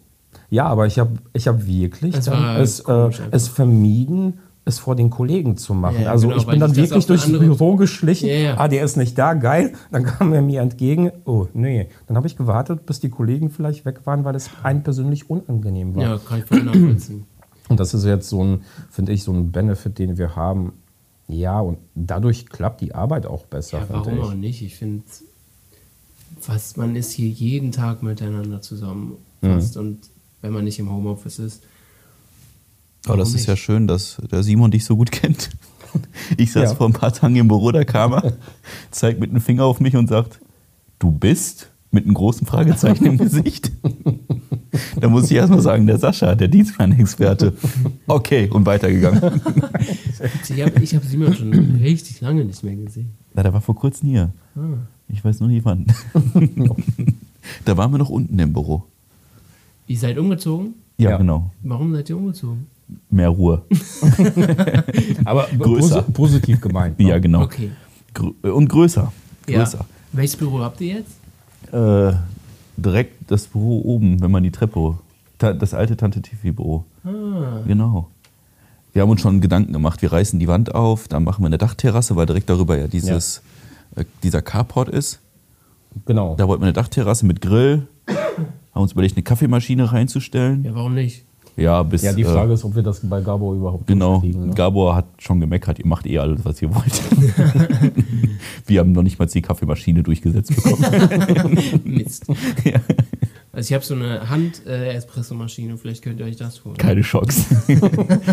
ja, 0.49 0.64
aber 0.64 0.87
ich 0.87 0.99
habe 0.99 1.19
ich 1.35 1.47
hab 1.49 1.66
wirklich 1.66 2.19
dann 2.21 2.57
es, 2.62 2.81
äh, 2.81 3.11
es 3.31 3.49
vermieden, 3.49 4.38
es 4.70 4.78
vor 4.78 4.96
den 4.96 5.11
Kollegen 5.11 5.56
zu 5.56 5.74
machen. 5.74 6.02
Ja, 6.02 6.11
also 6.11 6.28
genau, 6.28 6.40
ich 6.40 6.46
bin 6.46 6.59
dann 6.61 6.70
das 6.70 6.76
wirklich 6.78 7.06
durchs 7.06 7.26
andere- 7.26 7.44
Büro 7.44 7.76
geschlichen. 7.76 8.26
Ja, 8.28 8.35
ja. 8.35 8.54
Ah, 8.59 8.68
der 8.68 8.83
ist 8.85 8.96
nicht 8.96 9.18
da, 9.18 9.35
geil. 9.35 9.74
Dann 9.92 10.04
kam 10.04 10.33
er 10.33 10.40
mir 10.42 10.62
entgegen. 10.62 11.12
Oh, 11.26 11.46
nee. 11.52 11.88
Dann 12.06 12.16
habe 12.16 12.26
ich 12.26 12.37
gewartet, 12.37 12.87
bis 12.87 12.98
die 13.00 13.11
Kollegen 13.11 13.50
vielleicht 13.50 13.85
weg 13.85 14.00
waren, 14.06 14.24
weil 14.24 14.35
es 14.35 14.48
einem 14.62 14.83
persönlich 14.83 15.28
unangenehm 15.30 15.94
war. 15.94 16.02
Ja, 16.02 16.18
kann 16.18 16.38
ich 16.40 16.44
voll 16.46 16.62
nachvollziehen. 16.62 17.24
Und 17.68 17.78
das 17.78 17.94
ist 17.94 18.04
jetzt 18.04 18.28
so 18.28 18.42
ein, 18.42 18.62
finde 18.90 19.12
ich, 19.12 19.22
so 19.22 19.33
ein 19.33 19.52
Benefit, 19.52 19.98
den 19.98 20.18
wir 20.18 20.35
haben. 20.35 20.72
Ja, 21.28 21.61
und 21.61 21.78
dadurch 21.94 22.46
klappt 22.48 22.80
die 22.80 22.96
Arbeit 22.96 23.24
auch 23.26 23.44
besser, 23.46 23.78
Ja, 23.78 23.87
warum 23.88 24.14
ich. 24.18 24.20
auch 24.24 24.35
nicht? 24.35 24.62
Ich 24.62 24.74
finde, 24.74 25.04
fast 26.40 26.76
man 26.76 26.96
ist 26.96 27.12
hier 27.12 27.28
jeden 27.28 27.72
Tag 27.72 28.02
miteinander 28.02 28.61
zusammen. 28.62 29.16
Fast. 29.40 29.76
Und 29.76 29.98
wenn 30.42 30.52
man 30.52 30.64
nicht 30.64 30.78
im 30.78 30.90
Homeoffice 30.90 31.38
ist. 31.38 31.62
Aber 33.07 33.17
das 33.17 33.29
Warum 33.29 33.37
ist 33.41 33.47
ja 33.47 33.57
schön, 33.57 33.87
dass 33.87 34.19
der 34.31 34.43
Simon 34.43 34.71
dich 34.71 34.85
so 34.85 34.97
gut 34.97 35.11
kennt. 35.13 35.51
Ich 36.37 36.53
saß 36.53 36.71
Ja. 36.71 36.75
vor 36.77 36.87
ein 36.87 36.93
paar 36.93 37.13
Tagen 37.13 37.35
im 37.37 37.49
Büro, 37.49 37.73
da 37.73 37.85
kam 37.85 38.13
er, 38.13 38.35
zeigt 38.91 39.19
mit 39.21 39.33
dem 39.33 39.41
Finger 39.41 39.65
auf 39.65 39.81
mich 39.81 39.97
und 39.97 40.09
sagt, 40.09 40.39
du 40.99 41.11
bist 41.11 41.71
mit 41.91 42.05
einem 42.05 42.15
großen 42.15 42.47
Fragezeichen 42.47 43.05
im 43.07 43.19
Gesicht. 43.19 43.73
Da 45.01 45.09
muss 45.09 45.25
ich 45.25 45.37
erstmal 45.37 45.61
sagen, 45.61 45.89
der 45.89 45.99
Sascha, 45.99 46.37
der 46.37 46.47
Dienstplan-Experte. 46.47 47.55
Okay, 48.07 48.49
und 48.49 48.67
weitergegangen. 48.67 49.41
Ich 50.49 50.61
habe 50.63 50.81
ich 50.83 50.95
hab 50.95 51.03
Simon 51.03 51.33
schon 51.35 51.51
richtig 51.77 52.21
lange 52.21 52.45
nicht 52.45 52.63
mehr 52.63 52.77
gesehen. 52.77 53.09
Na, 53.33 53.43
der 53.43 53.55
war 53.55 53.63
vor 53.63 53.75
kurzem 53.75 54.11
hier. 54.11 54.31
Ah. 54.55 54.61
Ich 55.09 55.25
weiß 55.25 55.41
nur 55.41 55.49
nicht 55.49 55.65
wann. 55.65 55.87
da 57.65 57.77
waren 57.77 57.91
wir 57.91 57.97
noch 57.99 58.11
unten 58.11 58.39
im 58.39 58.53
Büro. 58.53 58.85
Ihr 59.87 59.99
seid 59.99 60.19
umgezogen? 60.19 60.75
Ja, 60.99 61.11
Ja. 61.13 61.17
genau. 61.17 61.51
Warum 61.63 61.93
seid 61.95 62.11
ihr 62.11 62.19
umgezogen? 62.19 62.67
Mehr 63.11 63.29
Ruhe. 63.29 63.62
Aber 65.24 65.46
Größer. 65.59 66.00
posi- 66.03 66.12
positiv 66.12 66.61
gemeint. 66.61 66.98
ne? 66.98 67.09
Ja, 67.09 67.18
genau. 67.18 67.42
Okay. 67.42 67.70
Grö 68.14 68.31
und 68.53 68.68
größer. 68.68 69.12
Größer. 69.46 69.79
Ja. 69.79 69.85
Welches 70.12 70.37
Büro 70.37 70.61
habt 70.61 70.81
ihr 70.81 70.96
jetzt? 70.96 71.72
Äh, 71.72 72.12
direkt 72.76 73.31
das 73.31 73.46
Büro 73.46 73.81
oben, 73.83 74.20
wenn 74.20 74.31
man 74.31 74.42
die 74.42 74.50
Treppe. 74.50 74.98
Ta 75.38 75.53
das 75.53 75.72
alte 75.74 75.96
Tante 75.96 76.20
Tifi-Büro. 76.20 76.85
Ah, 77.05 77.61
Genau. 77.66 78.09
Wir 78.92 79.03
haben 79.03 79.11
uns 79.11 79.20
schon 79.20 79.40
Gedanken 79.40 79.72
gemacht, 79.72 80.03
wir 80.03 80.11
reißen 80.12 80.40
die 80.40 80.48
Wand 80.48 80.74
auf, 80.74 81.07
dann 81.07 81.22
machen 81.22 81.42
wir 81.42 81.46
eine 81.46 81.59
Dachterrasse, 81.59 82.16
weil 82.16 82.26
direkt 82.26 82.50
darüber 82.50 82.76
ja 82.76 82.88
dieses, 82.88 83.40
äh, 83.94 84.05
dieser 84.24 84.42
Carport 84.42 84.88
ist. 84.88 85.20
Genau. 86.07 86.35
Da 86.37 86.48
wollten 86.48 86.62
wir 86.62 86.66
eine 86.66 86.72
Dachterrasse 86.72 87.24
mit 87.24 87.40
Grill. 87.40 87.87
Haben 88.74 88.83
uns 88.83 88.90
überlegt, 88.92 89.16
eine 89.16 89.22
Kaffeemaschine 89.22 89.92
reinzustellen. 89.92 90.64
ja, 90.64 90.74
warum 90.74 90.94
nicht? 90.94 91.24
Ja, 91.57 91.83
bis. 91.83 92.03
Ja, 92.03 92.13
die 92.13 92.23
äh, 92.23 92.25
Frage 92.25 92.53
ist, 92.53 92.65
ob 92.65 92.75
wir 92.75 92.83
das 92.83 93.01
bei 93.03 93.21
Gabo 93.21 93.55
überhaupt 93.55 93.87
Genau, 93.87 94.21
durchkriegen, 94.21 94.49
ne? 94.49 94.55
Gabor 94.55 94.95
hat 94.97 95.07
schon 95.19 95.41
gemeckert, 95.41 95.79
ihr 95.79 95.87
macht 95.87 96.07
eh 96.07 96.19
alles, 96.19 96.45
was 96.45 96.61
ihr 96.63 96.75
wollt. 96.75 97.03
wir 98.67 98.81
haben 98.81 98.93
noch 98.93 99.03
nicht 99.03 99.19
mal 99.19 99.27
die 99.27 99.43
Kaffeemaschine 99.43 100.03
durchgesetzt 100.03 100.55
bekommen. 100.55 101.59
Mist. 101.85 102.27
Ja. 102.65 102.81
Also 103.53 103.69
ich 103.69 103.75
habe 103.75 103.85
so 103.85 103.95
eine 103.95 104.29
Hand-Espressomaschine, 104.31 105.77
vielleicht 105.77 106.03
könnt 106.03 106.21
ihr 106.21 106.27
euch 106.27 106.37
das 106.37 106.65
holen. 106.65 106.77
Keine 106.77 107.01
Chance. 107.01 107.45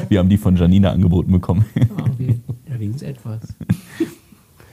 wir 0.09 0.19
haben 0.19 0.29
die 0.29 0.37
von 0.37 0.55
Janina 0.55 0.91
angeboten 0.91 1.31
bekommen. 1.31 1.65
Ah, 1.97 2.03
okay. 2.13 2.39
Ja, 2.69 2.79
wenigstens 2.79 3.01
etwas. 3.01 3.39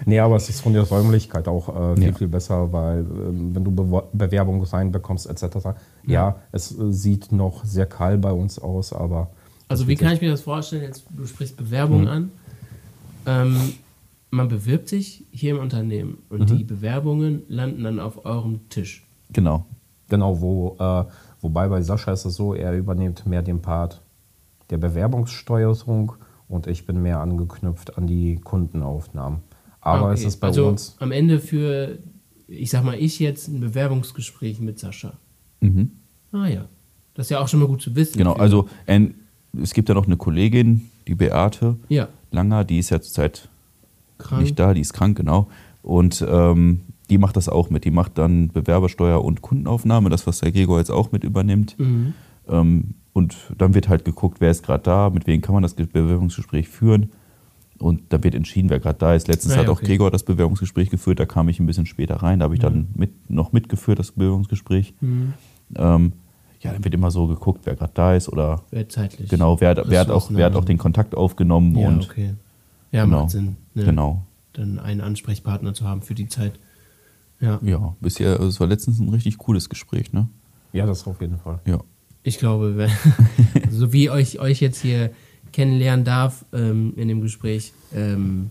Nee, 0.06 0.18
aber 0.20 0.36
es 0.36 0.48
ist 0.48 0.60
von 0.60 0.72
der 0.74 0.82
Räumlichkeit 0.82 1.48
auch 1.48 1.68
äh, 1.92 1.94
viel, 1.96 2.04
Ja. 2.08 2.12
viel 2.12 2.28
besser, 2.28 2.72
weil 2.72 3.00
ähm, 3.00 3.54
wenn 3.54 3.64
du 3.64 3.70
Bewo- 3.70 4.04
Bewerbungen 4.12 4.62
reinbekommst 4.62 5.26
etc., 5.28 5.68
ja, 6.06 6.36
es 6.52 6.78
äh, 6.78 6.92
sieht 6.92 7.32
noch 7.32 7.64
sehr 7.64 7.86
kahl 7.86 8.18
bei 8.18 8.32
uns 8.32 8.58
aus, 8.58 8.92
aber 8.92 9.30
Also 9.68 9.88
wie 9.88 9.96
kann 9.96 10.12
ich 10.12 10.20
mir 10.20 10.30
das 10.30 10.42
vorstellen? 10.42 10.82
Jetzt, 10.82 11.04
du 11.10 11.26
sprichst 11.26 11.56
Bewerbung 11.56 12.06
an. 12.08 12.30
Ähm, 13.26 13.56
man 14.30 14.48
bewirbt 14.48 14.88
sich 14.88 15.24
hier 15.30 15.54
im 15.54 15.60
Unternehmen 15.60 16.18
und 16.28 16.50
die 16.50 16.64
Bewerbungen 16.64 17.42
landen 17.48 17.84
dann 17.84 18.00
auf 18.00 18.24
eurem 18.26 18.68
Tisch. 18.68 19.06
Genau. 19.32 19.64
genau, 20.10 20.40
wo, 20.40 20.76
äh, 20.78 21.04
wobei 21.40 21.68
bei 21.68 21.80
Sascha 21.82 22.12
ist 22.12 22.24
es 22.24 22.34
so, 22.34 22.52
er 22.54 22.72
übernimmt 22.76 23.26
mehr 23.26 23.42
den 23.42 23.62
Part 23.62 24.00
der 24.70 24.78
Bewerbungssteuerung 24.78 26.12
und 26.48 26.66
ich 26.66 26.84
bin 26.84 27.00
mehr 27.02 27.20
angeknüpft 27.20 27.96
an 27.96 28.06
die 28.06 28.36
Kundenaufnahmen. 28.42 29.38
Aber 29.84 30.12
es 30.12 30.20
okay. 30.20 30.28
ist 30.28 30.36
bei 30.40 30.46
also 30.48 30.66
uns, 30.68 30.96
am 30.98 31.12
Ende 31.12 31.38
für, 31.40 31.98
ich 32.48 32.70
sag 32.70 32.84
mal, 32.84 32.94
ich 32.98 33.18
jetzt 33.18 33.48
ein 33.48 33.60
Bewerbungsgespräch 33.60 34.60
mit 34.60 34.78
Sascha. 34.78 35.12
Mhm. 35.60 35.90
Ah 36.32 36.46
ja. 36.48 36.64
Das 37.14 37.26
ist 37.26 37.30
ja 37.30 37.40
auch 37.40 37.48
schon 37.48 37.60
mal 37.60 37.66
gut 37.66 37.82
zu 37.82 37.94
wissen. 37.94 38.18
Genau, 38.18 38.32
also 38.32 38.68
äh, 38.86 39.00
es 39.62 39.72
gibt 39.74 39.88
ja 39.88 39.94
noch 39.94 40.06
eine 40.06 40.16
Kollegin, 40.16 40.90
die 41.06 41.14
Beate 41.14 41.76
Ja, 41.88 42.08
Langer, 42.32 42.64
die 42.64 42.78
ist 42.78 42.90
ja 42.90 43.00
zurzeit 43.00 43.48
krank. 44.18 44.42
nicht 44.42 44.58
da, 44.58 44.74
die 44.74 44.80
ist 44.80 44.92
krank, 44.94 45.16
genau. 45.16 45.48
Und 45.82 46.24
ähm, 46.28 46.80
die 47.10 47.18
macht 47.18 47.36
das 47.36 47.48
auch 47.48 47.68
mit. 47.70 47.84
Die 47.84 47.90
macht 47.90 48.16
dann 48.18 48.48
Bewerbersteuer 48.48 49.22
und 49.22 49.42
Kundenaufnahme, 49.42 50.08
das, 50.10 50.26
was 50.26 50.40
der 50.40 50.50
Gregor 50.50 50.78
jetzt 50.78 50.90
auch 50.90 51.12
mit 51.12 51.22
übernimmt. 51.22 51.78
Mhm. 51.78 52.14
Ähm, 52.48 52.94
und 53.12 53.36
dann 53.58 53.74
wird 53.74 53.88
halt 53.88 54.04
geguckt, 54.04 54.40
wer 54.40 54.50
ist 54.50 54.64
gerade 54.64 54.82
da, 54.82 55.10
mit 55.10 55.26
wem 55.28 55.40
kann 55.40 55.52
man 55.54 55.62
das 55.62 55.76
Ge- 55.76 55.86
Bewerbungsgespräch 55.86 56.68
führen. 56.68 57.10
Und 57.78 58.12
dann 58.12 58.22
wird 58.22 58.34
entschieden, 58.34 58.70
wer 58.70 58.78
gerade 58.78 58.98
da 58.98 59.14
ist. 59.14 59.26
Letztens 59.28 59.54
ja, 59.54 59.60
hat 59.62 59.68
auch 59.68 59.78
okay. 59.78 59.86
Gregor 59.86 60.10
das 60.10 60.22
Bewerbungsgespräch 60.22 60.90
geführt, 60.90 61.18
da 61.18 61.26
kam 61.26 61.48
ich 61.48 61.58
ein 61.60 61.66
bisschen 61.66 61.86
später 61.86 62.16
rein, 62.16 62.38
da 62.38 62.44
habe 62.44 62.54
ich 62.54 62.60
dann 62.60 62.88
mit, 62.94 63.28
noch 63.30 63.52
mitgeführt, 63.52 63.98
das 63.98 64.12
Bewerbungsgespräch. 64.12 64.94
Mhm. 65.00 65.32
Ähm, 65.76 66.12
ja, 66.60 66.72
dann 66.72 66.84
wird 66.84 66.94
immer 66.94 67.10
so 67.10 67.26
geguckt, 67.26 67.62
wer 67.64 67.74
gerade 67.74 67.92
da 67.94 68.14
ist 68.14 68.28
oder 68.28 68.62
Wer 68.70 68.88
zeitlich. 68.88 69.28
genau, 69.28 69.60
wer, 69.60 69.70
hat- 69.70 69.82
wer, 69.86 70.00
hat 70.00 70.10
auch, 70.10 70.30
wer 70.30 70.46
hat 70.46 70.54
auch 70.56 70.64
den 70.64 70.78
Kontakt 70.78 71.14
aufgenommen 71.14 71.76
Ja, 71.76 71.88
und 71.88 72.04
okay. 72.04 72.34
Ja, 72.92 73.04
genau, 73.04 73.22
macht 73.22 73.30
Sinn. 73.30 73.56
Ne? 73.74 73.84
genau. 73.84 74.22
Dann 74.52 74.78
einen 74.78 75.00
Ansprechpartner 75.00 75.74
zu 75.74 75.84
haben 75.84 76.00
für 76.00 76.14
die 76.14 76.28
Zeit. 76.28 76.52
Ja. 77.40 77.58
Ja, 77.62 77.96
bisher, 78.00 78.34
also 78.34 78.46
es 78.46 78.60
war 78.60 78.68
letztens 78.68 79.00
ein 79.00 79.08
richtig 79.08 79.36
cooles 79.38 79.68
Gespräch, 79.68 80.12
ne? 80.12 80.28
ja, 80.72 80.86
das 80.86 81.06
auf 81.06 81.20
jeden 81.20 81.38
Fall. 81.38 81.58
Ja. 81.66 81.80
Ich 82.22 82.38
glaube, 82.38 82.76
wenn, 82.76 82.90
so 83.70 83.92
wie 83.92 84.08
euch 84.08 84.38
euch 84.38 84.60
jetzt 84.60 84.80
hier 84.80 85.10
kennenlernen 85.54 86.04
darf 86.04 86.44
ähm, 86.52 86.92
in 86.96 87.08
dem 87.08 87.20
Gespräch, 87.20 87.72
ähm, 87.94 88.50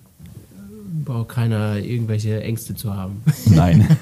braucht 1.06 1.30
keiner 1.30 1.78
irgendwelche 1.78 2.42
Ängste 2.42 2.76
zu 2.76 2.96
haben. 2.96 3.22
Nein. 3.48 3.86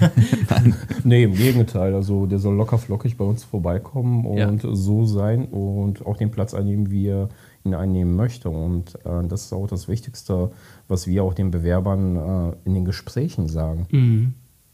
Nee, 1.04 1.24
im 1.24 1.34
Gegenteil. 1.34 1.96
Also 1.96 2.28
der 2.28 2.38
soll 2.38 2.56
locker 2.56 2.78
flockig 2.78 3.18
bei 3.18 3.26
uns 3.26 3.44
vorbeikommen 3.44 4.26
und 4.26 4.38
Ja. 4.38 4.52
so 4.76 5.06
sein 5.06 5.46
und 5.46 6.06
auch 6.06 6.16
den 6.18 6.30
Platz 6.30 6.54
einnehmen, 6.54 6.92
wie 6.92 7.08
er 7.08 7.30
ihn 7.64 7.74
einnehmen 7.74 8.16
möchte. 8.16 8.50
Und 8.50 8.96
äh, 9.04 9.26
das 9.28 9.46
ist 9.46 9.54
auch 9.54 9.66
das 9.68 9.88
Wichtigste, 9.88 10.52
was 10.88 11.08
wir 11.08 11.24
auch 11.24 11.34
den 11.34 11.50
Bewerbern 11.50 12.16
äh, 12.18 12.56
in 12.66 12.76
den 12.76 12.86
Gesprächen 12.86 13.48
sagen. 13.48 13.88
Mhm. 13.92 14.34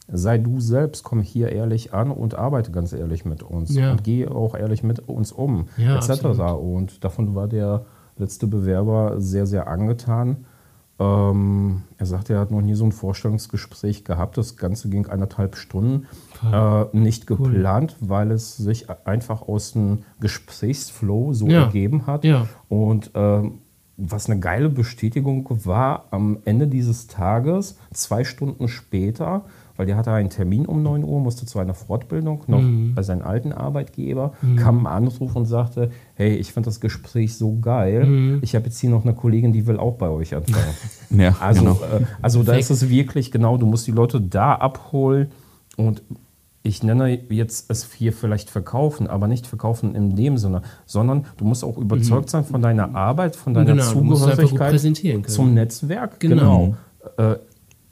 Sei 0.09 0.37
du 0.37 0.59
selbst, 0.59 1.03
komm 1.03 1.21
hier 1.21 1.51
ehrlich 1.51 1.93
an 1.93 2.11
und 2.11 2.35
arbeite 2.35 2.71
ganz 2.71 2.91
ehrlich 2.91 3.23
mit 3.23 3.43
uns. 3.43 3.73
Ja. 3.75 3.91
Und 3.91 4.03
geh 4.03 4.27
auch 4.27 4.53
ehrlich 4.55 4.83
mit 4.83 4.99
uns 5.07 5.31
um, 5.31 5.67
Ja, 5.77 5.95
etc. 5.97 6.09
absolut. 6.25 6.39
Und 6.59 7.03
davon 7.05 7.35
war 7.35 7.47
der 7.47 7.85
letzte 8.19 8.47
Bewerber 8.47 9.19
sehr, 9.21 9.45
sehr 9.47 9.67
angetan. 9.67 10.45
Ähm, 10.99 11.83
er 11.99 12.05
sagte, 12.07 12.33
er 12.33 12.39
hat 12.39 12.49
noch 12.51 12.61
nie 12.61 12.73
so 12.73 12.83
ein 12.85 12.91
Vorstellungsgespräch 12.91 14.03
gehabt. 14.03 14.35
Das 14.37 14.57
Ganze 14.57 14.89
ging 14.89 15.05
eineinhalb 15.07 15.55
Stunden. 15.55 16.07
Äh, 16.51 16.85
nicht 16.97 17.29
Cool. 17.29 17.37
geplant, 17.51 17.95
weil 17.99 18.31
es 18.31 18.57
sich 18.57 18.87
einfach 19.05 19.43
aus 19.43 19.73
dem 19.73 19.99
Gesprächsflow 20.19 21.33
so 21.33 21.47
Ja. 21.47 21.65
ergeben 21.65 22.07
hat. 22.07 22.23
Ja. 22.23 22.47
Und 22.67 23.11
ähm, 23.13 23.59
was 23.97 24.29
eine 24.29 24.39
geile 24.39 24.69
Bestätigung 24.69 25.47
war, 25.65 26.05
am 26.11 26.39
Ende 26.45 26.67
dieses 26.67 27.07
Tages, 27.07 27.77
zwei 27.93 28.23
Stunden 28.23 28.67
später, 28.67 29.45
weil 29.77 29.85
der 29.85 29.95
hatte 29.95 30.11
einen 30.11 30.29
Termin 30.29 30.65
um 30.65 30.83
9 30.83 31.03
Uhr, 31.03 31.19
musste 31.19 31.45
zu 31.45 31.59
einer 31.59 31.73
Fortbildung 31.73 32.43
noch 32.47 32.61
Mhm. 32.61 32.93
bei 32.95 33.03
seinem 33.03 33.21
alten 33.21 33.53
Arbeitgeber, 33.53 34.33
kam 34.57 34.85
ein 34.85 34.87
Anruf 34.87 35.35
und 35.35 35.45
sagte, 35.45 35.91
hey, 36.15 36.35
ich 36.35 36.51
fand 36.51 36.67
das 36.67 36.79
Gespräch 36.81 37.35
so 37.37 37.57
geil, 37.59 38.05
Mhm. 38.05 38.39
ich 38.41 38.55
habe 38.55 38.65
jetzt 38.65 38.79
hier 38.79 38.89
noch 38.89 39.03
eine 39.05 39.13
Kollegin, 39.13 39.53
die 39.53 39.65
will 39.67 39.77
auch 39.77 39.93
bei 39.95 40.09
euch 40.09 40.35
anfangen. 40.35 40.65
Ja, 41.11 41.35
Also, 41.39 41.61
genau. 41.61 41.73
äh, 41.75 42.03
also 42.21 42.43
da 42.43 42.53
ist 42.55 42.69
es 42.71 42.89
wirklich 42.89 43.31
genau, 43.31 43.57
du 43.57 43.65
musst 43.65 43.87
die 43.87 43.91
Leute 43.91 44.19
da 44.19 44.55
abholen 44.55 45.29
und 45.77 46.01
ich 46.63 46.83
nenne 46.83 47.17
jetzt 47.29 47.71
es 47.71 47.93
hier 47.93 48.11
vielleicht 48.11 48.49
verkaufen, 48.49 49.07
aber 49.07 49.27
nicht 49.29 49.47
verkaufen 49.47 49.95
in 49.95 50.17
dem 50.17 50.37
Sinne, 50.37 50.63
sondern 50.85 51.23
du 51.37 51.45
musst 51.45 51.63
auch 51.63 51.77
überzeugt 51.77 52.29
sein 52.29 52.43
von 52.43 52.61
deiner 52.61 52.93
Arbeit, 52.93 53.37
von 53.37 53.53
deiner 53.53 53.71
Genau, 53.71 53.83
Zugehörigkeit 53.85 54.77
zum 55.29 55.53
Netzwerk. 55.53 56.19
Genau. 56.19 56.75
Genau. 57.17 57.31
Äh, 57.31 57.37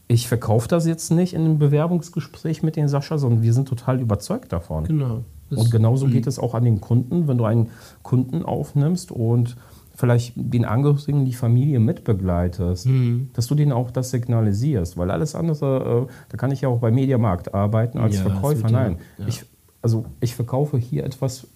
ich 0.08 0.28
verkaufe 0.28 0.68
das 0.68 0.86
jetzt 0.86 1.12
nicht 1.12 1.34
in 1.34 1.42
einem 1.42 1.58
Bewerbungsgespräch 1.60 2.62
mit 2.64 2.76
den 2.76 2.88
Sascha, 2.88 3.18
sondern 3.18 3.42
wir 3.42 3.54
sind 3.54 3.68
total 3.68 4.00
überzeugt 4.00 4.54
davon. 4.54 4.86
Genau. 4.86 5.24
Und 5.50 5.72
genauso 5.72 6.08
geht 6.08 6.28
es 6.28 6.40
auch 6.40 6.54
an 6.56 6.64
den 6.64 6.82
Kunden, 6.82 7.28
wenn 7.28 7.38
du 7.38 7.46
einen 7.46 7.70
Kunden 8.02 8.44
aufnimmst 8.44 9.12
und 9.12 9.56
vielleicht 9.96 10.34
den 10.36 10.66
Angehörigen, 10.66 11.24
die 11.26 11.34
Familie 11.34 11.80
mitbegleitest, 11.80 12.88
Mhm. 12.88 13.30
dass 13.34 13.48
du 13.48 13.56
denen 13.56 13.72
auch 13.72 13.92
das 13.92 14.10
signalisierst. 14.12 14.98
Weil 14.98 15.10
alles 15.12 15.36
andere, 15.36 16.08
äh, 16.10 16.14
da 16.30 16.38
kann 16.38 16.52
ich 16.52 16.62
ja 16.62 16.70
auch 16.70 16.80
bei 16.80 16.92
Mediamarkt 16.92 17.54
arbeiten 17.54 17.98
als 18.00 18.16
Ja, 18.18 18.24
Verkäufer. 18.24 18.70
Nein, 18.70 18.98
ja. 19.18 19.28
ich, 19.28 19.46
also 19.82 20.06
ich 20.20 20.36
verkaufe 20.36 20.78
hier 20.78 21.06
etwas 21.06 21.48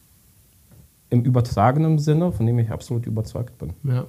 im 1.10 1.24
übertragenen 1.24 2.00
Sinne, 2.00 2.32
von 2.32 2.46
dem 2.46 2.60
ich 2.60 2.72
absolut 2.72 3.06
überzeugt 3.08 3.58
bin. 3.58 3.74
Ja. 3.84 4.06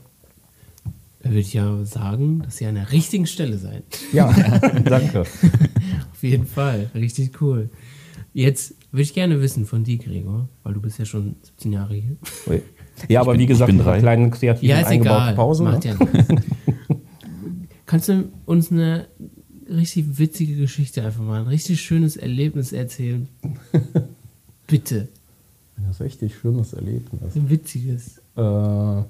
Da 1.22 1.28
würde 1.30 1.40
ich 1.40 1.52
ja 1.52 1.84
sagen, 1.84 2.40
dass 2.42 2.60
ihr 2.60 2.68
an 2.70 2.76
der 2.76 2.92
richtigen 2.92 3.26
Stelle 3.26 3.58
seid. 3.58 3.84
Ja, 4.12 4.32
danke. 4.84 5.20
Auf 5.20 6.22
jeden 6.22 6.46
Fall. 6.46 6.90
Richtig 6.94 7.40
cool. 7.42 7.68
Jetzt 8.32 8.74
würde 8.90 9.02
ich 9.02 9.12
gerne 9.12 9.40
wissen 9.42 9.66
von 9.66 9.84
dir, 9.84 9.98
Gregor, 9.98 10.48
weil 10.62 10.74
du 10.74 10.80
bist 10.80 10.98
ja 10.98 11.04
schon 11.04 11.36
17 11.42 11.72
Jahre 11.72 11.94
hier. 11.94 12.16
Ja, 13.08 13.20
aber 13.20 13.32
bin- 13.32 13.40
wie 13.40 13.44
ich 13.44 13.48
gesagt, 13.48 13.72
mit 13.72 13.86
einer 13.86 13.98
kleinen 13.98 14.30
kreativen 14.30 14.68
Ja, 14.68 14.80
ist 14.80 14.90
egal. 14.90 15.34
Pause. 15.34 15.64
Macht 15.64 15.84
ne? 15.84 15.90
ja 15.90 15.96
nichts. 16.04 16.44
Kannst 17.86 18.08
du 18.08 18.28
uns 18.46 18.70
eine 18.70 19.06
richtig 19.68 20.18
witzige 20.18 20.56
Geschichte 20.56 21.04
einfach 21.04 21.22
mal, 21.22 21.40
ein 21.40 21.48
richtig 21.48 21.80
schönes 21.80 22.16
Erlebnis 22.16 22.72
erzählen? 22.72 23.28
Bitte. 24.66 25.08
Das 25.76 25.96
ist 25.96 26.00
ein 26.00 26.04
richtig 26.04 26.34
schönes 26.36 26.72
Erlebnis. 26.72 27.34
Ein 27.34 27.50
witziges. 27.50 28.18
Äh, 28.36 29.02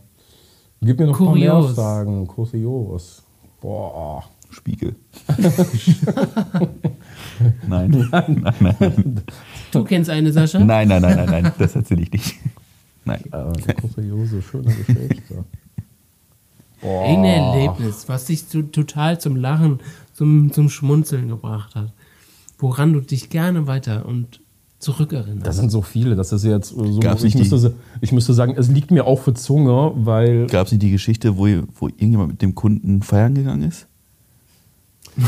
gib 0.81 0.99
mir 0.99 1.07
noch 1.07 1.21
ein 1.21 1.27
paar 1.27 1.35
Kurios. 1.35 1.67
mehr 1.67 1.75
Fragen. 1.75 2.27
Kurios. 2.27 3.23
Boah. 3.61 4.25
Spiegel. 4.51 4.97
nein. 7.69 8.09
nein, 8.11 8.43
nein, 8.43 8.77
nein. 8.79 9.23
Du 9.71 9.85
kennst 9.85 10.11
eine, 10.11 10.33
Sascha? 10.33 10.59
Nein, 10.59 10.89
nein, 10.89 11.03
nein, 11.03 11.17
nein, 11.17 11.43
nein, 11.43 11.53
das 11.57 11.77
erzähle 11.77 12.03
ich 12.03 12.11
nicht. 12.11 12.35
Nein. 13.05 13.23
Äh, 13.33 13.75
kuriose, 13.75 14.43
schöne 14.43 14.75
Geschichte. 14.75 15.45
Boah. 16.81 17.09
Irgendein 17.09 17.43
Erlebnis, 17.43 18.09
was 18.09 18.25
dich 18.25 18.49
zu, 18.49 18.63
total 18.63 19.21
zum 19.21 19.37
Lachen, 19.37 19.81
zum, 20.15 20.53
zum 20.53 20.69
Schmunzeln 20.69 21.29
gebracht 21.29 21.75
hat. 21.75 21.93
Woran 22.59 22.93
du 22.93 23.01
dich 23.01 23.31
gerne 23.31 23.67
weiter 23.67 24.07
und 24.07 24.41
zurückerinnerst. 24.81 25.47
Das 25.47 25.57
sind 25.57 25.71
so 25.71 25.83
viele. 25.83 26.17
Das 26.17 26.33
ist 26.33 26.45
jetzt 26.45 26.71
so. 26.71 26.99
Gab's 27.01 27.23
Ich 27.23 27.37
müsste, 27.37 27.75
ich 28.01 28.13
müsste 28.13 28.33
sagen, 28.33 28.55
es 28.57 28.69
liegt 28.69 28.91
mir 28.91 29.07
auch 29.07 29.21
für 29.21 29.35
Zunge, 29.35 29.93
weil. 29.95 30.47
Gab 30.49 30.67
es 30.67 30.73
nicht 30.73 30.83
die 30.83 30.91
Geschichte, 30.91 31.37
wo, 31.37 31.47
wo 31.79 31.87
irgendjemand 31.89 32.31
mit 32.33 32.43
dem 32.43 32.55
Kunden 32.55 33.03
feiern 33.03 33.35
gegangen 33.35 33.63
ist? 33.63 33.87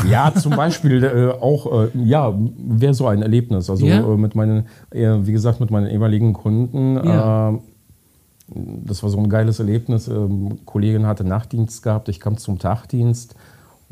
Ja, 0.09 0.33
zum 0.33 0.55
Beispiel 0.55 1.03
äh, 1.03 1.41
auch, 1.41 1.83
äh, 1.83 1.89
ja, 2.03 2.33
wäre 2.57 2.93
so 2.93 3.07
ein 3.07 3.21
Erlebnis. 3.21 3.69
Also 3.69 3.85
Ja? 3.85 3.99
äh, 3.99 4.17
mit 4.17 4.33
meinen, 4.33 4.65
äh, 4.89 5.17
wie 5.21 5.31
gesagt, 5.31 5.59
mit 5.59 5.71
meinen 5.71 5.87
ehemaligen 5.87 6.33
Kunden. 6.33 6.95
Ja. 6.95 7.51
Äh, 7.51 7.59
das 8.85 9.03
war 9.03 9.09
so 9.09 9.17
ein 9.19 9.29
geiles 9.29 9.59
Erlebnis. 9.59 10.07
Ähm, 10.07 10.59
Kollegin 10.65 11.05
hatte 11.05 11.23
Nachtdienst 11.23 11.83
gehabt, 11.83 12.09
ich 12.09 12.19
kam 12.19 12.37
zum 12.37 12.59
Tagdienst 12.59 13.35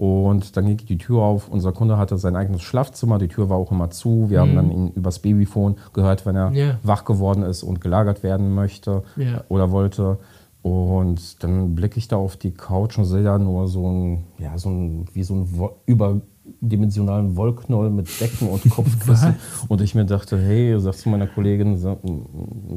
und 0.01 0.57
dann 0.57 0.65
ging 0.65 0.77
die 0.77 0.97
Tür 0.97 1.21
auf. 1.21 1.47
Unser 1.47 1.73
Kunde 1.73 1.95
hatte 1.95 2.17
sein 2.17 2.35
eigenes 2.35 2.63
Schlafzimmer, 2.63 3.19
die 3.19 3.27
Tür 3.27 3.49
war 3.49 3.57
auch 3.57 3.71
immer 3.71 3.91
zu. 3.91 4.31
Wir 4.31 4.39
haben 4.41 4.55
dann 4.55 4.71
ihn 4.71 4.87
übers 4.95 5.19
Babyphone 5.19 5.75
gehört, 5.93 6.25
wenn 6.25 6.35
er 6.35 6.49
Mhm. 6.49 6.55
Ja. 6.55 6.79
wach 6.81 7.05
geworden 7.05 7.43
ist 7.43 7.61
und 7.61 7.81
gelagert 7.81 8.23
werden 8.23 8.55
möchte 8.55 9.03
Ja. 9.15 9.43
oder 9.47 9.69
wollte. 9.69 10.17
Und 10.63 11.43
dann 11.43 11.75
blicke 11.75 11.99
ich 11.99 12.07
da 12.07 12.15
auf 12.15 12.35
die 12.35 12.49
Couch 12.51 12.97
und 12.97 13.05
sehe 13.05 13.21
da 13.23 13.37
nur 13.37 13.67
so 13.67 13.87
ein, 13.87 14.23
ja, 14.39 14.57
so 14.57 14.69
ein, 14.69 15.05
wie 15.13 15.21
so 15.21 15.35
ein 15.35 15.47
Wo 15.57 15.69
überdimensionalen 15.85 17.35
Wollknoll 17.37 17.91
mit 17.91 18.09
Decken 18.19 18.47
und 18.49 18.67
Kopfkissen. 18.71 19.35
und 19.69 19.81
ich 19.81 19.93
mir 19.93 20.05
dachte, 20.05 20.37
hey, 20.39 20.79
sagst 20.79 21.05
du 21.05 21.09
meiner 21.09 21.27
Kollegin, 21.27 21.77
sag, 21.77 21.99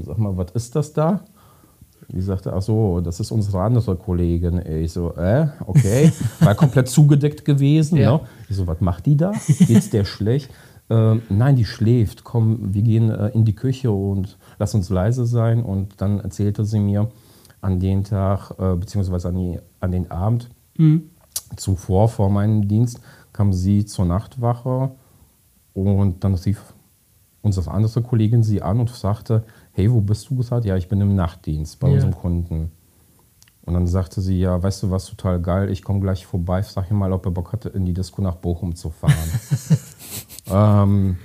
sag 0.03 0.19
mal, 0.19 0.37
was 0.37 0.51
ist 0.53 0.77
das 0.77 0.93
da? 0.93 1.21
Die 2.09 2.21
sagte, 2.21 2.53
ach 2.53 2.63
so, 2.63 3.01
das 3.01 3.21
ist 3.21 3.31
unsere 3.31 3.63
andere 3.63 3.97
Kollegin. 3.97 4.65
Ich 4.67 4.93
so, 4.93 5.15
äh, 5.17 5.49
okay. 5.67 6.13
War 6.41 6.55
komplett 6.55 6.89
zugedeckt 6.89 7.45
gewesen. 7.45 7.99
Ja. 8.05 8.13
Ne? 8.13 8.21
Ich 8.49 8.57
so, 8.57 8.67
was 8.67 8.81
macht 8.81 9.07
die 9.07 9.17
da? 9.17 9.33
Geht's 9.67 9.91
der 9.91 10.05
schlecht? 10.05 10.51
Ähm, 10.91 11.23
nein, 11.29 11.57
die 11.57 11.65
schläft. 11.65 12.25
Komm, 12.25 12.75
wir 12.75 12.83
gehen 12.83 13.11
äh, 13.11 13.29
in 13.29 13.45
die 13.45 13.55
Küche 13.55 13.91
und 13.91 14.37
lass 14.59 14.75
uns 14.75 14.91
leise 14.91 15.27
sein. 15.27 15.63
Und 15.63 16.01
dann 16.01 16.21
erzählte 16.21 16.65
sie 16.65 16.81
mir 16.81 17.11
an 17.61 17.81
den 17.81 18.05
Tag, 18.05 18.53
äh, 18.59 18.75
beziehungsweise 18.77 19.29
an, 19.29 19.37
die, 19.37 19.59
an 19.81 19.93
den 19.93 20.11
Abend 20.11 20.51
zuvor, 21.57 22.09
vor 22.09 22.31
meinem 22.31 22.69
Dienst, 22.69 23.01
kam 23.33 23.53
sie 23.53 23.85
zur 23.85 24.05
Nachtwache 24.05 24.91
und 25.73 26.25
dann 26.25 26.35
rief 26.35 26.75
unsere 27.43 27.71
andere 27.71 28.03
Kollegin 28.03 28.43
sie 28.43 28.63
an 28.63 28.81
und 28.81 28.91
sagte, 28.91 29.45
hey, 29.75 29.91
wo 29.93 30.01
bist 30.01 30.29
du 30.31 30.37
gesagt? 30.37 30.65
Ja, 30.65 30.77
ich 30.77 30.89
bin 30.89 31.01
im 31.01 31.15
Nachtdienst 31.15 31.79
bei 31.81 31.89
Ja. 31.89 31.95
unserem 31.95 32.15
Kunden. 32.15 32.71
Und 33.67 33.75
dann 33.75 33.87
sagte 33.87 34.21
sie, 34.21 34.39
ja, 34.39 34.63
weißt 34.63 34.83
du 34.83 34.91
was, 34.91 35.07
total 35.07 35.41
geil, 35.41 35.71
ich 35.71 35.83
komme 35.83 36.01
gleich 36.01 36.27
vorbei, 36.27 36.61
sag 36.63 36.91
ihm 36.91 36.99
mal, 36.99 37.13
ob 37.13 37.25
er 37.25 37.31
Bock 37.33 37.53
hatte, 37.53 37.71
in 37.71 37.87
die 37.87 37.95
Disco 37.95 38.21
nach 38.21 38.35
Bochum 38.37 38.75
zu 38.77 38.91
fahren. 38.91 39.15
ähm, 40.51 41.17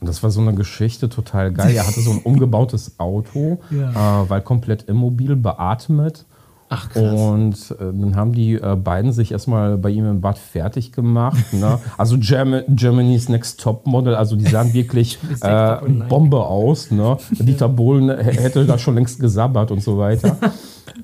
das 0.00 0.22
war 0.22 0.30
so 0.30 0.40
eine 0.40 0.54
Geschichte, 0.54 1.08
total 1.08 1.52
geil. 1.52 1.74
Er 1.74 1.86
hatte 1.86 2.00
so 2.00 2.10
ein 2.12 2.18
umgebautes 2.18 3.00
Auto, 3.00 3.60
Ja. 3.70 4.22
äh, 4.22 4.30
weil 4.30 4.42
komplett 4.42 4.82
immobil, 4.84 5.34
beatmet. 5.34 6.24
Ach, 6.70 6.90
krass. 6.90 7.18
Und 7.18 7.70
äh, 7.72 7.76
dann 7.78 8.14
haben 8.14 8.32
die 8.32 8.54
äh, 8.54 8.76
beiden 8.76 9.12
sich 9.12 9.32
erstmal 9.32 9.78
bei 9.78 9.90
ihm 9.90 10.04
im 10.04 10.20
Bad 10.20 10.38
fertig 10.38 10.92
gemacht. 10.92 11.38
Ne? 11.58 11.78
Also 11.96 12.16
Germa 12.20 12.60
Germany's 12.68 13.28
Next 13.28 13.60
Top 13.60 13.86
Model, 13.86 14.14
also 14.14 14.36
die 14.36 14.44
sahen 14.44 14.74
wirklich 14.74 15.18
äh. 15.40 15.76
Bombe 16.08 16.44
aus. 16.44 16.90
Ne? 16.90 17.16
Dieter 17.30 17.68
Bohlen 17.68 18.10
hätte 18.16 18.64
da 18.64 18.78
schon 18.78 18.94
längst 18.94 19.18
gesabbert 19.18 19.70
und 19.70 19.82
so 19.82 19.98
weiter. 19.98 20.36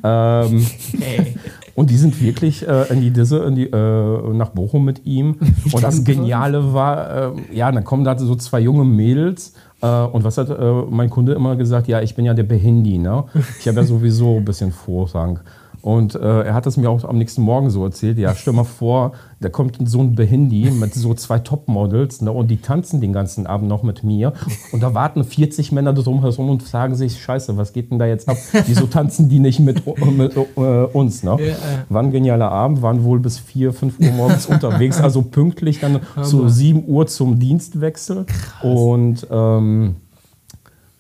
ähm, 0.05 0.67
Ey. 1.01 1.35
und 1.75 1.91
die 1.91 1.97
sind 1.97 2.21
wirklich 2.23 2.67
äh, 2.69 2.93
in 2.93 3.01
die 3.01 3.11
Disse, 3.11 3.39
in 3.39 3.55
die, 3.57 3.65
äh, 3.65 4.35
nach 4.35 4.51
Bochum 4.51 4.85
mit 4.85 5.07
ihm. 5.07 5.37
Und 5.73 5.83
das 5.83 6.05
Geniale 6.05 6.73
war, 6.73 7.35
äh, 7.35 7.57
ja, 7.57 7.73
dann 7.73 7.85
kommen 7.85 8.05
da 8.05 8.17
so 8.17 8.37
zwei 8.37 8.61
junge 8.61 8.85
Mädels. 8.85 9.55
Äh, 9.85 10.07
und 10.07 10.25
was 10.25 10.39
hat 10.39 10.49
äh, 10.49 10.73
mein 10.89 11.11
Kunde 11.11 11.35
immer 11.35 11.57
gesagt? 11.57 11.89
Ja, 11.89 12.01
ich 12.01 12.15
bin 12.15 12.25
ja 12.25 12.33
der 12.33 12.45
Behindi, 12.45 12.97
ne? 12.99 13.25
Ich 13.61 13.69
habe 13.69 13.81
ja 13.81 13.85
sowieso 13.87 14.39
ein 14.39 14.45
bisschen 14.45 14.73
Vorrang. 14.73 15.41
Und 15.85 16.15
äh, 16.15 16.45
er 16.45 16.55
hat 16.55 16.67
es 16.67 16.79
mir 16.79 16.89
auch 16.89 17.05
am 17.05 17.19
nächsten 17.19 17.43
Morgen 17.43 17.69
so 17.69 17.85
erzählt. 17.85 18.17
Ja, 18.17 18.35
stell 18.35 18.55
mal 18.55 18.65
vor, 18.65 19.13
da 19.41 19.51
kommt 19.51 19.77
so 19.87 20.01
ein 20.01 20.15
Behindi 20.15 20.71
mit 20.71 20.95
so 20.95 21.13
zwei 21.13 21.39
Topmodels 21.39 22.23
ne, 22.23 22.33
und 22.33 22.49
die 22.51 22.57
tanzen 22.57 23.03
den 23.03 23.13
ganzen 23.13 23.47
Abend 23.47 23.69
noch 23.69 23.83
mit 23.83 24.03
mir. 24.03 24.33
Und 24.73 24.83
da 24.83 24.95
warten 24.95 25.25
40 25.25 25.73
Männer 25.73 25.93
drumherum 25.93 26.49
und 26.49 26.63
fragen 26.63 26.95
sich, 26.95 27.23
scheiße, 27.23 27.59
was 27.59 27.75
geht 27.75 27.91
denn 27.91 27.99
da 27.99 28.07
jetzt 28.07 28.31
ab? 28.31 28.39
Wieso 28.67 28.87
tanzen 28.87 29.29
die 29.29 29.41
nicht 29.41 29.61
mit, 29.61 29.83
mit 30.17 30.35
äh, 30.35 30.61
uns? 30.61 31.23
Ne? 31.23 31.37
Ja, 31.39 31.49
äh. 31.49 31.57
War 31.91 32.03
ein 32.03 32.13
genialer 32.13 32.51
Abend, 32.51 32.81
waren 32.81 33.05
wohl 33.05 33.21
bis 33.21 33.39
4, 33.39 33.75
5 33.75 34.01
Uhr 34.01 34.13
morgens 34.13 34.47
unterwegs, 34.47 35.03
also 35.03 35.21
pünktlich 35.21 35.81
dann 35.81 36.01
so 36.23 36.49
7 36.49 36.89
Uhr 36.89 37.07
zum 37.09 37.39
Dienstwechsel. 37.39 38.25
Und 38.63 39.27
ähm, 39.31 39.97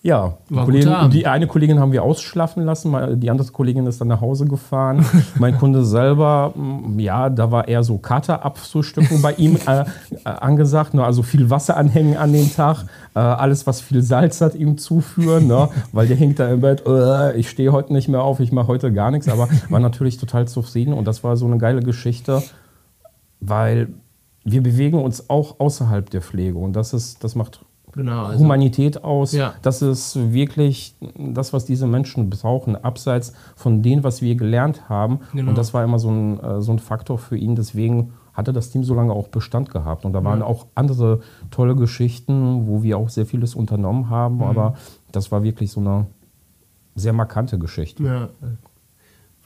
ja, 0.04 0.36
Kollegin, 0.54 1.10
die 1.10 1.26
eine 1.26 1.46
Kollegin 1.46 1.80
haben 1.80 1.92
wir 1.92 2.02
ausschlafen 2.02 2.62
lassen, 2.62 3.18
die 3.20 3.30
andere 3.30 3.50
Kollegin 3.50 3.86
ist 3.86 4.02
dann 4.02 4.08
nach 4.08 4.20
Hause 4.20 4.44
gefahren. 4.44 5.02
mein 5.38 5.56
Kunde 5.56 5.82
selber, 5.82 6.52
mm, 6.54 6.98
ja, 6.98 7.30
da 7.30 7.50
war 7.50 7.68
eher 7.68 7.82
so 7.82 7.96
Kater 7.96 8.44
abzustücken 8.44 9.22
bei 9.22 9.32
ihm 9.32 9.56
äh, 9.66 9.80
äh, 9.80 9.84
angesagt. 10.24 10.92
Ne? 10.92 11.02
Also 11.02 11.22
viel 11.22 11.48
Wasser 11.48 11.78
anhängen 11.78 12.18
an 12.18 12.34
den 12.34 12.52
Tag, 12.52 12.84
äh, 13.14 13.18
alles, 13.18 13.66
was 13.66 13.80
viel 13.80 14.02
Salz 14.02 14.42
hat, 14.42 14.54
ihm 14.54 14.76
zuführen, 14.76 15.46
ne? 15.46 15.70
weil 15.92 16.06
der 16.06 16.18
hängt 16.18 16.38
da 16.38 16.50
im 16.50 16.60
Bett, 16.60 16.82
äh, 16.86 17.34
ich 17.38 17.48
stehe 17.48 17.72
heute 17.72 17.94
nicht 17.94 18.08
mehr 18.08 18.22
auf, 18.22 18.40
ich 18.40 18.52
mache 18.52 18.66
heute 18.66 18.92
gar 18.92 19.10
nichts, 19.10 19.26
aber 19.26 19.48
war 19.70 19.80
natürlich 19.80 20.18
total 20.18 20.46
zufrieden 20.46 20.92
und 20.92 21.06
das 21.06 21.24
war 21.24 21.38
so 21.38 21.46
eine 21.46 21.56
geile 21.56 21.80
Geschichte, 21.80 22.42
weil 23.40 23.88
wir 24.44 24.62
bewegen 24.62 25.02
uns 25.02 25.30
auch 25.30 25.60
außerhalb 25.60 26.10
der 26.10 26.20
Pflege 26.20 26.58
und 26.58 26.74
das 26.74 26.92
ist, 26.92 27.24
das 27.24 27.34
macht 27.34 27.63
Genau. 27.94 28.24
Also, 28.24 28.40
Humanität 28.42 29.04
aus. 29.04 29.32
Ja. 29.32 29.54
Das 29.62 29.80
ist 29.80 30.32
wirklich 30.32 30.96
das, 31.16 31.52
was 31.52 31.64
diese 31.64 31.86
Menschen 31.86 32.28
brauchen, 32.28 32.76
abseits 32.76 33.32
von 33.54 33.82
dem, 33.82 34.02
was 34.02 34.20
wir 34.20 34.34
gelernt 34.34 34.88
haben. 34.88 35.20
Genau. 35.32 35.50
Und 35.50 35.58
das 35.58 35.72
war 35.74 35.84
immer 35.84 35.98
so 35.98 36.10
ein, 36.10 36.40
äh, 36.40 36.60
so 36.60 36.72
ein 36.72 36.80
Faktor 36.80 37.18
für 37.18 37.36
ihn. 37.36 37.54
Deswegen 37.54 38.12
hatte 38.32 38.52
das 38.52 38.70
Team 38.70 38.82
so 38.82 38.94
lange 38.94 39.12
auch 39.12 39.28
Bestand 39.28 39.70
gehabt. 39.70 40.04
Und 40.04 40.12
da 40.12 40.24
waren 40.24 40.42
auch 40.42 40.66
andere 40.74 41.20
tolle 41.52 41.76
Geschichten, 41.76 42.66
wo 42.66 42.82
wir 42.82 42.98
auch 42.98 43.08
sehr 43.08 43.26
vieles 43.26 43.54
unternommen 43.54 44.10
haben. 44.10 44.36
Mhm. 44.36 44.42
Aber 44.42 44.74
das 45.12 45.30
war 45.30 45.44
wirklich 45.44 45.70
so 45.70 45.80
eine 45.80 46.06
sehr 46.96 47.12
markante 47.12 47.58
Geschichte. 47.58 48.02
ja, 48.02 48.28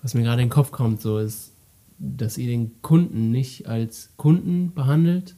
was 0.02 0.14
mir 0.14 0.22
gerade 0.22 0.42
in 0.42 0.48
den 0.48 0.52
Kopf 0.52 0.70
kommt, 0.70 1.02
so 1.02 1.18
ist, 1.18 1.52
dass 1.98 2.38
ihr 2.38 2.46
den 2.46 2.80
Kunden 2.82 3.30
nicht 3.30 3.66
als 3.66 4.10
Kunden 4.16 4.72
behandelt, 4.72 5.34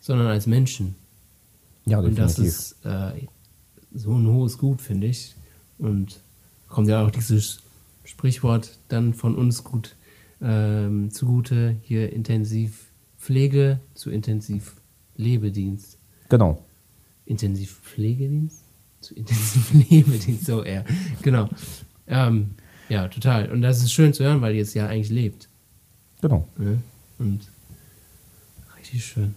sondern 0.00 0.26
als 0.26 0.46
Menschen. 0.46 0.94
Ja, 1.88 1.98
Und 2.00 2.18
das 2.18 2.34
definitiv. 2.34 2.58
ist 2.58 2.76
äh, 2.84 3.26
so 3.94 4.14
ein 4.14 4.26
hohes 4.26 4.58
Gut, 4.58 4.80
finde 4.80 5.06
ich. 5.06 5.34
Und 5.78 6.20
kommt 6.68 6.88
ja 6.88 7.04
auch 7.04 7.10
dieses 7.10 7.60
Sprichwort 8.04 8.78
dann 8.88 9.14
von 9.14 9.34
uns 9.34 9.64
gut 9.64 9.96
ähm, 10.40 11.10
zugute, 11.10 11.76
hier 11.82 12.12
Intensivpflege 12.12 13.80
zu 13.94 14.10
Intensivlebedienst. 14.10 15.98
Genau. 16.28 16.62
Intensivpflegedienst? 17.26 18.62
Zu 19.00 19.14
Intensivlebedienst, 19.14 20.44
so 20.46 20.62
eher. 20.62 20.84
Genau. 21.22 21.48
Ähm, 22.06 22.54
ja, 22.88 23.08
total. 23.08 23.50
Und 23.50 23.62
das 23.62 23.82
ist 23.82 23.92
schön 23.92 24.14
zu 24.14 24.24
hören, 24.24 24.40
weil 24.40 24.54
ihr 24.54 24.62
es 24.62 24.74
ja 24.74 24.86
eigentlich 24.86 25.10
lebt. 25.10 25.48
Genau. 26.20 26.48
Ne? 26.56 26.82
Und 27.18 27.40
richtig 28.78 29.04
schön. 29.04 29.34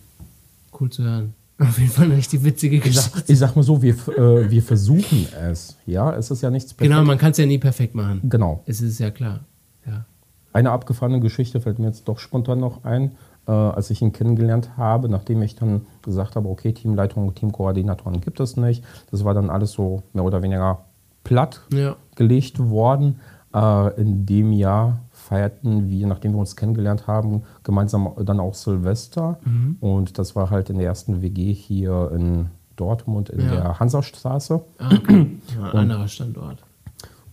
Cool 0.79 0.89
zu 0.89 1.03
hören. 1.03 1.33
Auf 1.61 1.77
jeden 1.77 1.91
Fall 1.91 2.05
eine 2.05 2.17
richtig 2.17 2.43
witzige 2.43 2.77
Ich 2.77 2.83
Geschichte. 2.83 3.19
sag, 3.19 3.29
ich 3.29 3.37
sag 3.39 3.55
mal 3.55 3.63
so, 3.63 3.81
wir, 3.81 3.93
äh, 4.17 4.49
wir 4.49 4.63
versuchen 4.63 5.27
es. 5.49 5.77
Ja, 5.85 6.11
es 6.15 6.31
ist 6.31 6.41
ja 6.41 6.49
nichts 6.49 6.73
perfekt. 6.73 6.91
Genau, 6.91 7.05
man 7.05 7.17
kann 7.17 7.31
es 7.31 7.37
ja 7.37 7.45
nie 7.45 7.59
perfekt 7.59 7.93
machen. 7.95 8.21
Genau. 8.29 8.63
Es 8.65 8.81
ist 8.81 8.99
ja 8.99 9.11
klar. 9.11 9.41
Ja. 9.85 10.05
Eine 10.53 10.71
abgefahrene 10.71 11.19
Geschichte 11.19 11.61
fällt 11.61 11.79
mir 11.79 11.85
jetzt 11.87 12.07
doch 12.07 12.17
spontan 12.19 12.59
noch 12.59 12.83
ein, 12.83 13.11
äh, 13.47 13.51
als 13.51 13.89
ich 13.91 14.01
ihn 14.01 14.11
kennengelernt 14.11 14.71
habe, 14.75 15.07
nachdem 15.07 15.41
ich 15.43 15.55
dann 15.55 15.81
gesagt 16.01 16.35
habe, 16.35 16.49
okay, 16.49 16.73
Teamleitung, 16.73 17.33
Teamkoordinatoren 17.35 18.21
gibt 18.21 18.39
es 18.39 18.57
nicht. 18.57 18.83
Das 19.11 19.23
war 19.23 19.33
dann 19.33 19.49
alles 19.49 19.71
so 19.71 20.03
mehr 20.13 20.23
oder 20.23 20.41
weniger 20.41 20.85
platt 21.23 21.61
Ja. 21.71 21.95
gelegt 22.15 22.57
worden. 22.59 23.19
Äh, 23.53 24.01
in 24.01 24.25
dem 24.25 24.51
Jahr 24.53 24.99
feierten 25.11 25.89
wir, 25.89 26.07
nachdem 26.07 26.33
wir 26.33 26.39
uns 26.39 26.55
kennengelernt 26.55 27.07
haben, 27.07 27.43
gemeinsam 27.63 28.09
dann 28.25 28.39
auch 28.39 28.53
Silvester. 28.53 29.39
Und 29.79 30.17
das 30.17 30.35
war 30.35 30.49
halt 30.49 30.69
in 30.69 30.77
der 30.77 30.87
ersten 30.87 31.21
WG 31.21 31.53
hier 31.53 32.11
in 32.15 32.47
Dortmund 32.75 33.29
in 33.29 33.41
Ja. 33.41 33.51
der 33.51 33.79
Hansastraße. 33.79 34.61
Ah, 34.79 34.89
okay. 34.95 35.37
ja 35.61 35.71
ein 35.71 35.77
anderer 35.77 36.07
Standort. 36.07 36.63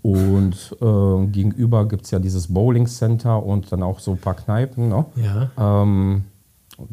Und 0.02 0.76
äh, 0.80 1.26
gegenüber 1.26 1.86
gibt 1.88 2.04
es 2.04 2.10
ja 2.12 2.18
dieses 2.18 2.48
Bowling 2.52 2.86
Center 2.86 3.42
und 3.42 3.70
dann 3.72 3.82
auch 3.82 3.98
so 3.98 4.12
ein 4.12 4.18
paar 4.18 4.34
Kneipen. 4.34 4.88
Ne? 4.88 5.04
Ja. 5.16 5.50
Ähm, 5.82 6.24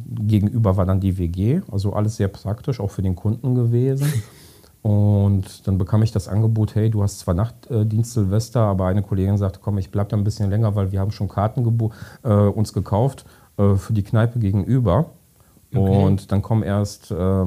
gegenüber 0.10 0.76
war 0.78 0.86
dann 0.86 1.00
die 1.00 1.18
WG, 1.18 1.62
also 1.72 1.94
alles 1.94 2.16
sehr 2.18 2.28
praktisch, 2.30 2.80
auch 2.80 2.90
für 2.92 3.04
den 3.04 3.16
Kunden 3.16 3.54
gewesen. 3.56 4.12
Und 4.86 5.68
dann 5.68 5.80
bekam 5.80 6.04
ich 6.04 6.12
das 6.12 6.28
Angebot, 6.28 6.76
hey, 6.76 6.92
du 6.92 7.02
hast 7.02 7.18
zwar 7.18 7.34
Nachtdienst 7.34 8.14
Silvester, 8.14 8.60
aber 8.60 8.86
eine 8.86 9.02
Kollegin 9.02 9.36
sagte, 9.36 9.60
komm, 9.60 9.80
ich 9.80 9.90
bleib 9.90 10.10
da 10.10 10.18
ein 10.18 10.24
bisschen 10.24 10.52
länger, 10.52 10.76
weil 10.76 10.92
wir 10.92 11.00
haben 11.00 11.10
schon 11.10 11.28
Karten 11.28 11.66
äh, 12.22 12.30
uns 12.30 12.72
gekauft 12.72 13.26
äh, 13.58 13.74
für 13.78 13.94
die 13.94 14.04
Kneipe 14.04 14.38
gegenüber. 14.38 15.08
Okay. 15.74 16.04
Und 16.04 16.32
dann 16.32 16.44
komm 16.44 16.62
erst, 16.62 17.10
äh, 17.10 17.46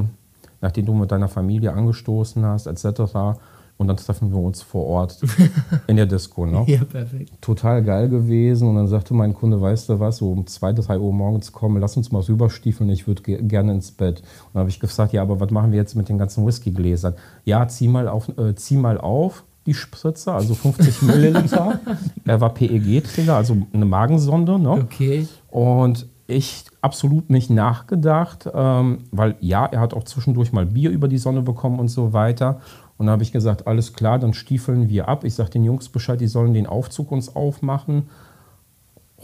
nachdem 0.61 0.87
du 0.87 0.95
mit 0.95 1.13
deiner 1.13 1.29
Familie 1.29 1.75
angestoßen 1.75 2.45
hast, 2.45 2.67
etc., 2.67 3.39
und 3.79 3.87
dann 3.87 3.97
treffen 3.97 4.33
wir 4.33 4.39
uns 4.39 4.61
vor 4.61 4.87
Ort 4.87 5.19
in 5.87 5.97
der 5.97 6.07
Disco. 6.07 6.45
Ne? 6.45 6.65
ja, 6.67 6.85
perfekt. 6.85 7.33
Total 7.41 7.83
geil 7.83 8.09
gewesen. 8.09 8.69
Und 8.69 8.75
dann 8.75 8.89
sagte 8.89 9.15
mein 9.15 9.35
Kunde, 9.35 9.61
weißt 9.61 9.89
du 9.89 10.01
was, 10.01 10.19
so 10.19 10.33
um 10.33 10.47
zwei, 10.49 10.73
drei 10.73 10.99
Uhr 10.99 11.13
morgens 11.13 11.53
kommen, 11.53 11.81
lass 11.81 11.97
uns 11.97 12.11
mal 12.11 12.21
rüberstiefeln, 12.21 12.91
ich 12.91 13.07
würde 13.07 13.23
ge 13.23 13.41
gerne 13.41 13.73
ins 13.73 13.93
Bett. 13.93 14.19
Und 14.19 14.55
dann 14.55 14.61
habe 14.61 14.71
ich 14.71 14.81
gesagt, 14.81 15.13
ja, 15.13 15.23
aber 15.23 15.39
was 15.39 15.51
machen 15.51 15.71
wir 15.71 15.79
jetzt 15.79 15.95
mit 15.95 16.09
den 16.09 16.19
ganzen 16.19 16.45
Whiskygläsern? 16.45 17.15
Ja, 17.45 17.69
zieh 17.69 17.87
mal 17.87 18.09
auf, 18.09 18.29
äh, 18.37 18.55
zieh 18.57 18.77
mal 18.77 18.99
auf 18.99 19.45
die 19.65 19.75
Spritze, 19.75 20.33
also 20.33 20.55
50 20.55 21.03
Milliliter. 21.03 21.79
er 22.25 22.41
war 22.41 22.55
PEG-Träger, 22.55 23.37
also 23.37 23.57
eine 23.73 23.85
Magensonde. 23.85 24.59
Ne? 24.59 24.71
Okay. 24.71 25.29
Und 25.51 26.07
ich 26.27 26.65
absolut 26.83 27.31
nicht 27.31 27.49
nachgedacht, 27.49 28.49
ähm, 28.53 29.05
weil 29.13 29.37
ja, 29.41 29.67
er 29.67 29.81
hat 29.81 29.95
auch 29.95 30.05
zwischendurch 30.05 30.53
mal 30.53 30.67
Bier 30.67 30.91
über 30.91 31.09
die 31.09 31.19
Sonne 31.19 31.43
bekommen 31.43 31.81
und 31.81 31.89
so 31.89 32.13
weiter. 32.13 32.61
Und 32.99 33.07
dann 33.07 33.13
habe 33.13 33.23
ich 33.23 33.33
gesagt, 33.33 33.67
alles 33.67 33.93
klar, 33.93 34.19
dann 34.19 34.35
stiefeln 34.35 34.89
wir 34.89 35.09
ab. 35.09 35.25
Ich 35.25 35.35
sage 35.35 35.51
den 35.51 35.65
Jungs 35.65 35.89
Bescheid, 35.89 36.21
die 36.21 36.27
sollen 36.27 36.53
den 36.53 36.67
Aufzug 36.67 37.13
uns 37.13 37.35
aufmachen. 37.35 38.11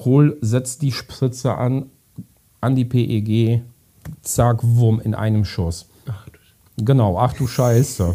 Hol, 0.04 0.38
setz 0.40 0.78
die 0.78 0.92
Spritze 0.92 1.56
an, 1.56 1.86
an 2.60 2.76
die 2.76 2.84
PEG, 2.84 3.62
zack, 4.22 4.58
wumm, 4.62 5.00
in 5.00 5.14
einem 5.14 5.44
Schuss. 5.44 5.86
Ach, 6.08 6.26
genau, 6.76 7.18
ach 7.18 7.32
du 7.34 7.46
Scheiße. 7.46 8.14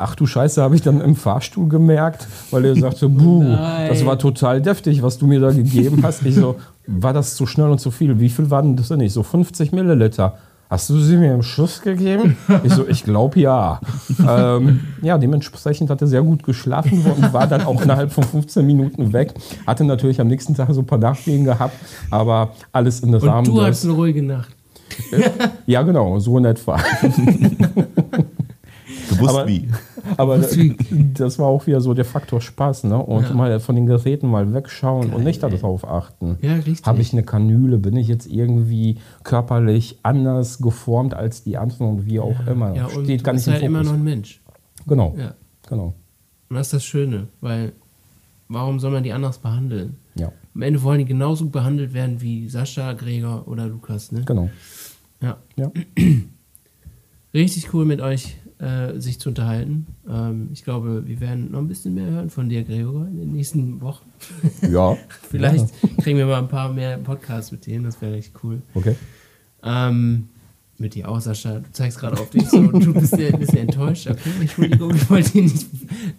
Ach 0.00 0.14
du 0.14 0.26
Scheiße, 0.26 0.62
habe 0.62 0.76
ich 0.76 0.82
dann 0.82 1.00
im 1.00 1.16
Fahrstuhl 1.16 1.68
gemerkt, 1.68 2.28
weil 2.52 2.66
er 2.66 2.76
sagte, 2.76 3.08
buh, 3.08 3.42
das 3.88 4.06
war 4.06 4.16
total 4.16 4.62
deftig, 4.62 5.02
was 5.02 5.18
du 5.18 5.26
mir 5.26 5.40
da 5.40 5.50
gegeben 5.50 6.04
hast. 6.04 6.24
Ich 6.24 6.36
so, 6.36 6.56
war 6.86 7.12
das 7.12 7.34
zu 7.34 7.46
schnell 7.46 7.68
und 7.68 7.80
zu 7.80 7.90
viel? 7.90 8.20
Wie 8.20 8.28
viel 8.28 8.48
war 8.48 8.62
denn 8.62 8.76
das 8.76 8.88
denn 8.88 8.98
nicht? 8.98 9.12
So 9.12 9.24
50 9.24 9.72
Milliliter. 9.72 10.38
Hast 10.70 10.90
du 10.90 11.00
sie 11.00 11.16
mir 11.16 11.32
im 11.32 11.42
Schuss 11.42 11.80
gegeben? 11.80 12.36
Ich 12.62 12.74
so, 12.74 12.86
ich 12.86 13.02
glaube 13.02 13.40
ja. 13.40 13.80
ähm, 14.28 14.80
ja, 15.00 15.16
dementsprechend 15.16 15.88
hat 15.88 16.02
er 16.02 16.06
sehr 16.06 16.22
gut 16.22 16.42
geschlafen 16.42 17.02
und 17.06 17.32
war 17.32 17.46
dann 17.46 17.62
auch 17.62 17.80
innerhalb 17.80 18.12
von 18.12 18.24
15 18.24 18.66
Minuten 18.66 19.14
weg. 19.14 19.32
Hatte 19.66 19.84
natürlich 19.84 20.20
am 20.20 20.28
nächsten 20.28 20.54
Tag 20.54 20.68
so 20.72 20.82
ein 20.82 20.86
paar 20.86 20.98
Nachwehen 20.98 21.44
gehabt, 21.44 21.74
aber 22.10 22.50
alles 22.70 23.00
in 23.00 23.14
Rahmen. 23.14 23.48
Und 23.48 23.56
du 23.56 23.62
hattest 23.62 23.84
eine 23.84 23.94
ruhige 23.94 24.22
Nacht. 24.22 24.54
ja, 25.66 25.82
genau, 25.82 26.18
so 26.18 26.36
in 26.36 26.44
etwa. 26.44 26.78
Gewusst 29.08 29.34
aber, 29.34 29.48
wie. 29.48 29.68
Aber 30.16 30.38
das 30.38 31.38
war 31.38 31.46
auch 31.46 31.66
wieder 31.66 31.80
so 31.80 31.94
der 31.94 32.04
Faktor 32.04 32.40
Spaß, 32.40 32.84
ne? 32.84 32.98
Und 32.98 33.24
ja. 33.24 33.34
mal 33.34 33.60
von 33.60 33.74
den 33.74 33.86
Geräten 33.86 34.28
mal 34.28 34.52
wegschauen 34.52 35.08
Geil, 35.08 35.14
und 35.14 35.24
nicht 35.24 35.42
darauf 35.42 35.86
achten. 35.86 36.38
Ja, 36.42 36.54
richtig. 36.54 36.84
Habe 36.84 37.00
ich 37.00 37.12
eine 37.12 37.22
Kanüle? 37.22 37.78
Bin 37.78 37.96
ich 37.96 38.08
jetzt 38.08 38.26
irgendwie 38.26 38.98
körperlich 39.24 39.98
anders 40.02 40.58
geformt 40.58 41.14
als 41.14 41.42
die 41.42 41.56
anderen 41.56 41.88
und 41.88 42.06
wie 42.06 42.20
auch 42.20 42.38
ja. 42.46 42.52
immer? 42.52 42.74
Ja, 42.74 42.86
und 42.86 43.04
Steht 43.04 43.26
du 43.26 43.32
bist 43.32 43.48
halt 43.48 43.62
immer 43.62 43.82
noch 43.82 43.94
ein 43.94 44.04
Mensch. 44.04 44.40
Genau. 44.86 45.14
Ja. 45.18 45.34
Genau. 45.68 45.94
Und 46.48 46.56
das 46.56 46.68
ist 46.68 46.72
das 46.74 46.84
Schöne, 46.84 47.28
weil 47.40 47.72
warum 48.48 48.80
soll 48.80 48.90
man 48.90 49.02
die 49.02 49.12
anders 49.12 49.38
behandeln? 49.38 49.96
Ja. 50.14 50.32
Am 50.54 50.62
Ende 50.62 50.82
wollen 50.82 50.98
die 50.98 51.04
genauso 51.04 51.46
behandelt 51.46 51.92
werden 51.92 52.20
wie 52.20 52.48
Sascha, 52.48 52.92
Gregor 52.94 53.46
oder 53.46 53.66
Lukas, 53.66 54.12
ne? 54.12 54.22
Genau. 54.24 54.50
Ja. 55.20 55.36
ja. 55.56 55.70
Richtig 57.34 57.72
cool 57.74 57.84
mit 57.84 58.00
euch 58.00 58.36
äh, 58.58 58.98
sich 58.98 59.20
zu 59.20 59.28
unterhalten. 59.28 59.86
Ähm, 60.08 60.48
ich 60.52 60.64
glaube, 60.64 61.06
wir 61.06 61.20
werden 61.20 61.52
noch 61.52 61.60
ein 61.60 61.68
bisschen 61.68 61.94
mehr 61.94 62.06
hören 62.06 62.30
von 62.30 62.48
dir, 62.48 62.64
Gregor, 62.64 63.06
in 63.06 63.16
den 63.16 63.32
nächsten 63.32 63.80
Wochen. 63.80 64.06
Ja. 64.70 64.96
Vielleicht 65.30 65.72
ja. 65.82 66.02
kriegen 66.02 66.18
wir 66.18 66.26
mal 66.26 66.38
ein 66.38 66.48
paar 66.48 66.72
mehr 66.72 66.98
Podcasts 66.98 67.52
mit 67.52 67.66
denen, 67.66 67.84
das 67.84 68.00
wäre 68.02 68.16
echt 68.16 68.32
cool. 68.42 68.60
Okay. 68.74 68.96
Ähm, 69.62 70.28
mit 70.80 70.94
dir 70.94 71.08
auch, 71.08 71.20
Sascha. 71.20 71.58
Du 71.58 71.72
zeigst 71.72 71.98
gerade 71.98 72.20
auf 72.20 72.30
dich 72.30 72.48
so 72.48 72.58
und 72.58 72.86
du 72.86 72.94
bist 72.94 73.12
ein 73.14 73.38
bisschen 73.38 73.58
enttäuscht. 73.58 74.06
Okay, 74.08 74.30
Entschuldigung, 74.40 74.94
ich 74.94 75.10
wollte 75.10 75.32
dich 75.32 75.42
nicht. 75.42 75.66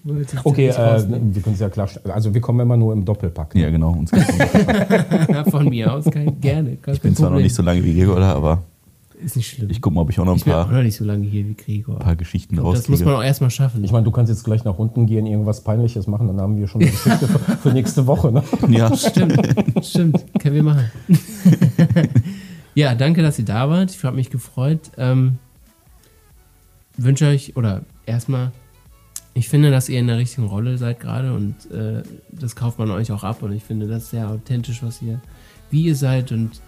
Wollte 0.04 0.36
dich 0.36 0.46
okay, 0.46 0.68
nicht 0.68 0.78
äh, 0.78 1.10
wir 1.10 1.42
können 1.42 1.54
es 1.54 1.62
ja 1.62 1.70
klar. 1.70 1.90
Also, 2.10 2.34
wir 2.34 2.42
kommen 2.42 2.60
immer 2.60 2.76
nur 2.76 2.92
im 2.92 3.06
Doppelpack. 3.06 3.56
Ne? 3.56 3.62
Ja, 3.62 3.70
genau. 3.70 3.92
Uns 3.94 4.12
Von 5.50 5.70
mir 5.70 5.94
aus, 5.94 6.06
kein, 6.12 6.42
gerne. 6.42 6.78
Ich 6.88 7.02
bin 7.02 7.16
zwar 7.16 7.30
noch 7.30 7.40
nicht 7.40 7.56
so 7.56 7.64
lange 7.64 7.82
wie 7.86 7.94
Gregor, 7.94 8.18
aber. 8.20 8.64
Ist 9.24 9.36
nicht 9.36 9.50
schlimm. 9.50 9.70
Ich 9.70 9.82
gucke 9.82 9.96
mal, 9.96 10.02
ob 10.02 10.10
ich 10.10 10.20
auch 10.20 10.26
noch 10.26 10.32
ein 10.32 10.38
ich 10.38 10.46
paar. 10.46 10.62
Ich 10.62 10.68
bin 10.68 10.74
auch 10.74 10.78
noch 10.78 10.84
nicht 10.84 10.96
so 10.96 11.04
lange 11.04 11.28
hier 11.28 11.46
wie 11.46 11.54
Gregor. 11.54 12.00
paar 12.00 12.16
Geschichten 12.16 12.58
raus. 12.58 12.78
Das 12.78 12.90
muss 12.90 13.04
man 13.04 13.16
auch 13.16 13.24
erstmal 13.24 13.50
schaffen. 13.50 13.84
Ich 13.84 13.92
meine, 13.92 14.06
du 14.06 14.12
kannst 14.12 14.30
jetzt 14.30 14.46
gleich 14.46 14.64
nach 14.64 14.78
unten 14.78 15.08
gehen, 15.08 15.26
irgendwas 15.26 15.62
Peinliches 15.62 16.08
machen, 16.08 16.28
dann 16.28 16.40
haben 16.40 16.58
wir 16.58 16.68
schon 16.68 16.82
eine 16.82 16.92
Geschichte 16.92 17.28
für, 17.28 17.40
für, 17.40 17.70
nächste 17.72 18.08
Woche. 18.08 18.32
Ne? 18.32 18.44
Ja, 18.70 18.96
stimmt. 18.96 19.38
Stimmt. 19.82 20.26
Können 20.40 20.56
wir 20.56 20.64
machen. 20.64 20.92
ja, 22.76 22.96
danke, 22.96 23.22
dass 23.22 23.38
ihr 23.40 23.46
da 23.46 23.70
wart. 23.70 23.92
Ich 23.92 24.02
habe 24.04 24.16
mich 24.16 24.30
gefreut. 24.30 24.92
Ähm, 24.98 25.38
wünsche 26.96 27.26
euch, 27.26 27.58
oder 27.58 27.82
erstmal, 28.06 28.52
ich 29.34 29.50
finde, 29.50 29.70
dass 29.70 29.90
ihr 29.90 30.00
in 30.00 30.08
der 30.08 30.18
richtigen 30.18 30.48
Rolle 30.48 30.78
seid 30.78 31.00
gerade 31.00 31.34
und 31.34 31.70
äh, 31.72 32.04
das 32.32 32.56
kauft 32.56 32.80
man 32.80 32.90
euch 32.92 33.12
auch 33.12 33.24
ab 33.24 33.42
und 33.42 33.52
ich 33.52 33.64
finde 33.64 33.88
das 33.88 34.12
sehr 34.12 34.30
authentisch, 34.30 34.82
was 34.82 35.02
ihr, 35.02 35.20
wie 35.72 35.84
ihr 35.84 35.96
seid 35.96 36.32
und. 36.32 36.62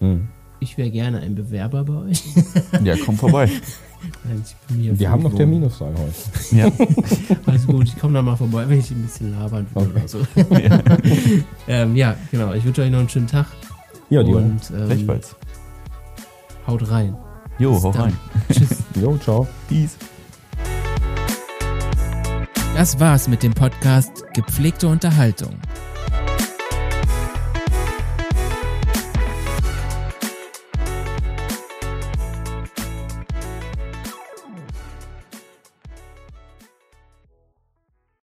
Mhm 0.00 0.28
ich 0.62 0.78
wäre 0.78 0.90
gerne 0.90 1.20
ein 1.20 1.34
Bewerber 1.34 1.84
bei 1.84 2.10
euch. 2.10 2.22
Ja, 2.84 2.94
komm 3.04 3.16
vorbei. 3.16 3.50
Wir 4.68 5.10
haben 5.10 5.22
noch 5.22 5.34
Termine 5.34 5.70
frei 5.70 5.92
heute. 5.96 6.56
Ja. 6.56 6.66
Alles 7.46 7.66
gut, 7.66 7.86
ich 7.86 7.96
komme 7.96 8.14
da 8.14 8.22
mal 8.22 8.36
vorbei, 8.36 8.68
wenn 8.68 8.80
ich 8.80 8.90
ein 8.90 9.02
bisschen 9.02 9.30
labern 9.38 9.66
will 9.74 9.82
okay. 9.82 9.90
oder 9.92 10.08
so. 10.08 10.18
Ja. 10.58 10.82
ähm, 11.68 11.94
ja, 11.94 12.16
genau. 12.32 12.52
Ich 12.52 12.64
wünsche 12.64 12.82
euch 12.82 12.90
noch 12.90 12.98
einen 12.98 13.08
schönen 13.08 13.28
Tag. 13.28 13.46
Ja, 14.10 14.24
dir. 14.24 14.36
Und 14.36 14.60
ähm, 14.70 14.86
Gleichfalls. 14.86 15.36
Haut 16.66 16.90
rein. 16.90 17.16
Jo, 17.58 17.74
Bis 17.74 17.84
hau 17.84 17.92
dann. 17.92 18.02
rein. 18.02 18.16
Tschüss. 18.50 18.78
Jo, 19.00 19.16
ciao. 19.18 19.46
Peace. 19.68 19.96
Das 22.74 22.98
war's 22.98 23.28
mit 23.28 23.44
dem 23.44 23.52
Podcast 23.52 24.24
Gepflegte 24.34 24.88
Unterhaltung. 24.88 25.52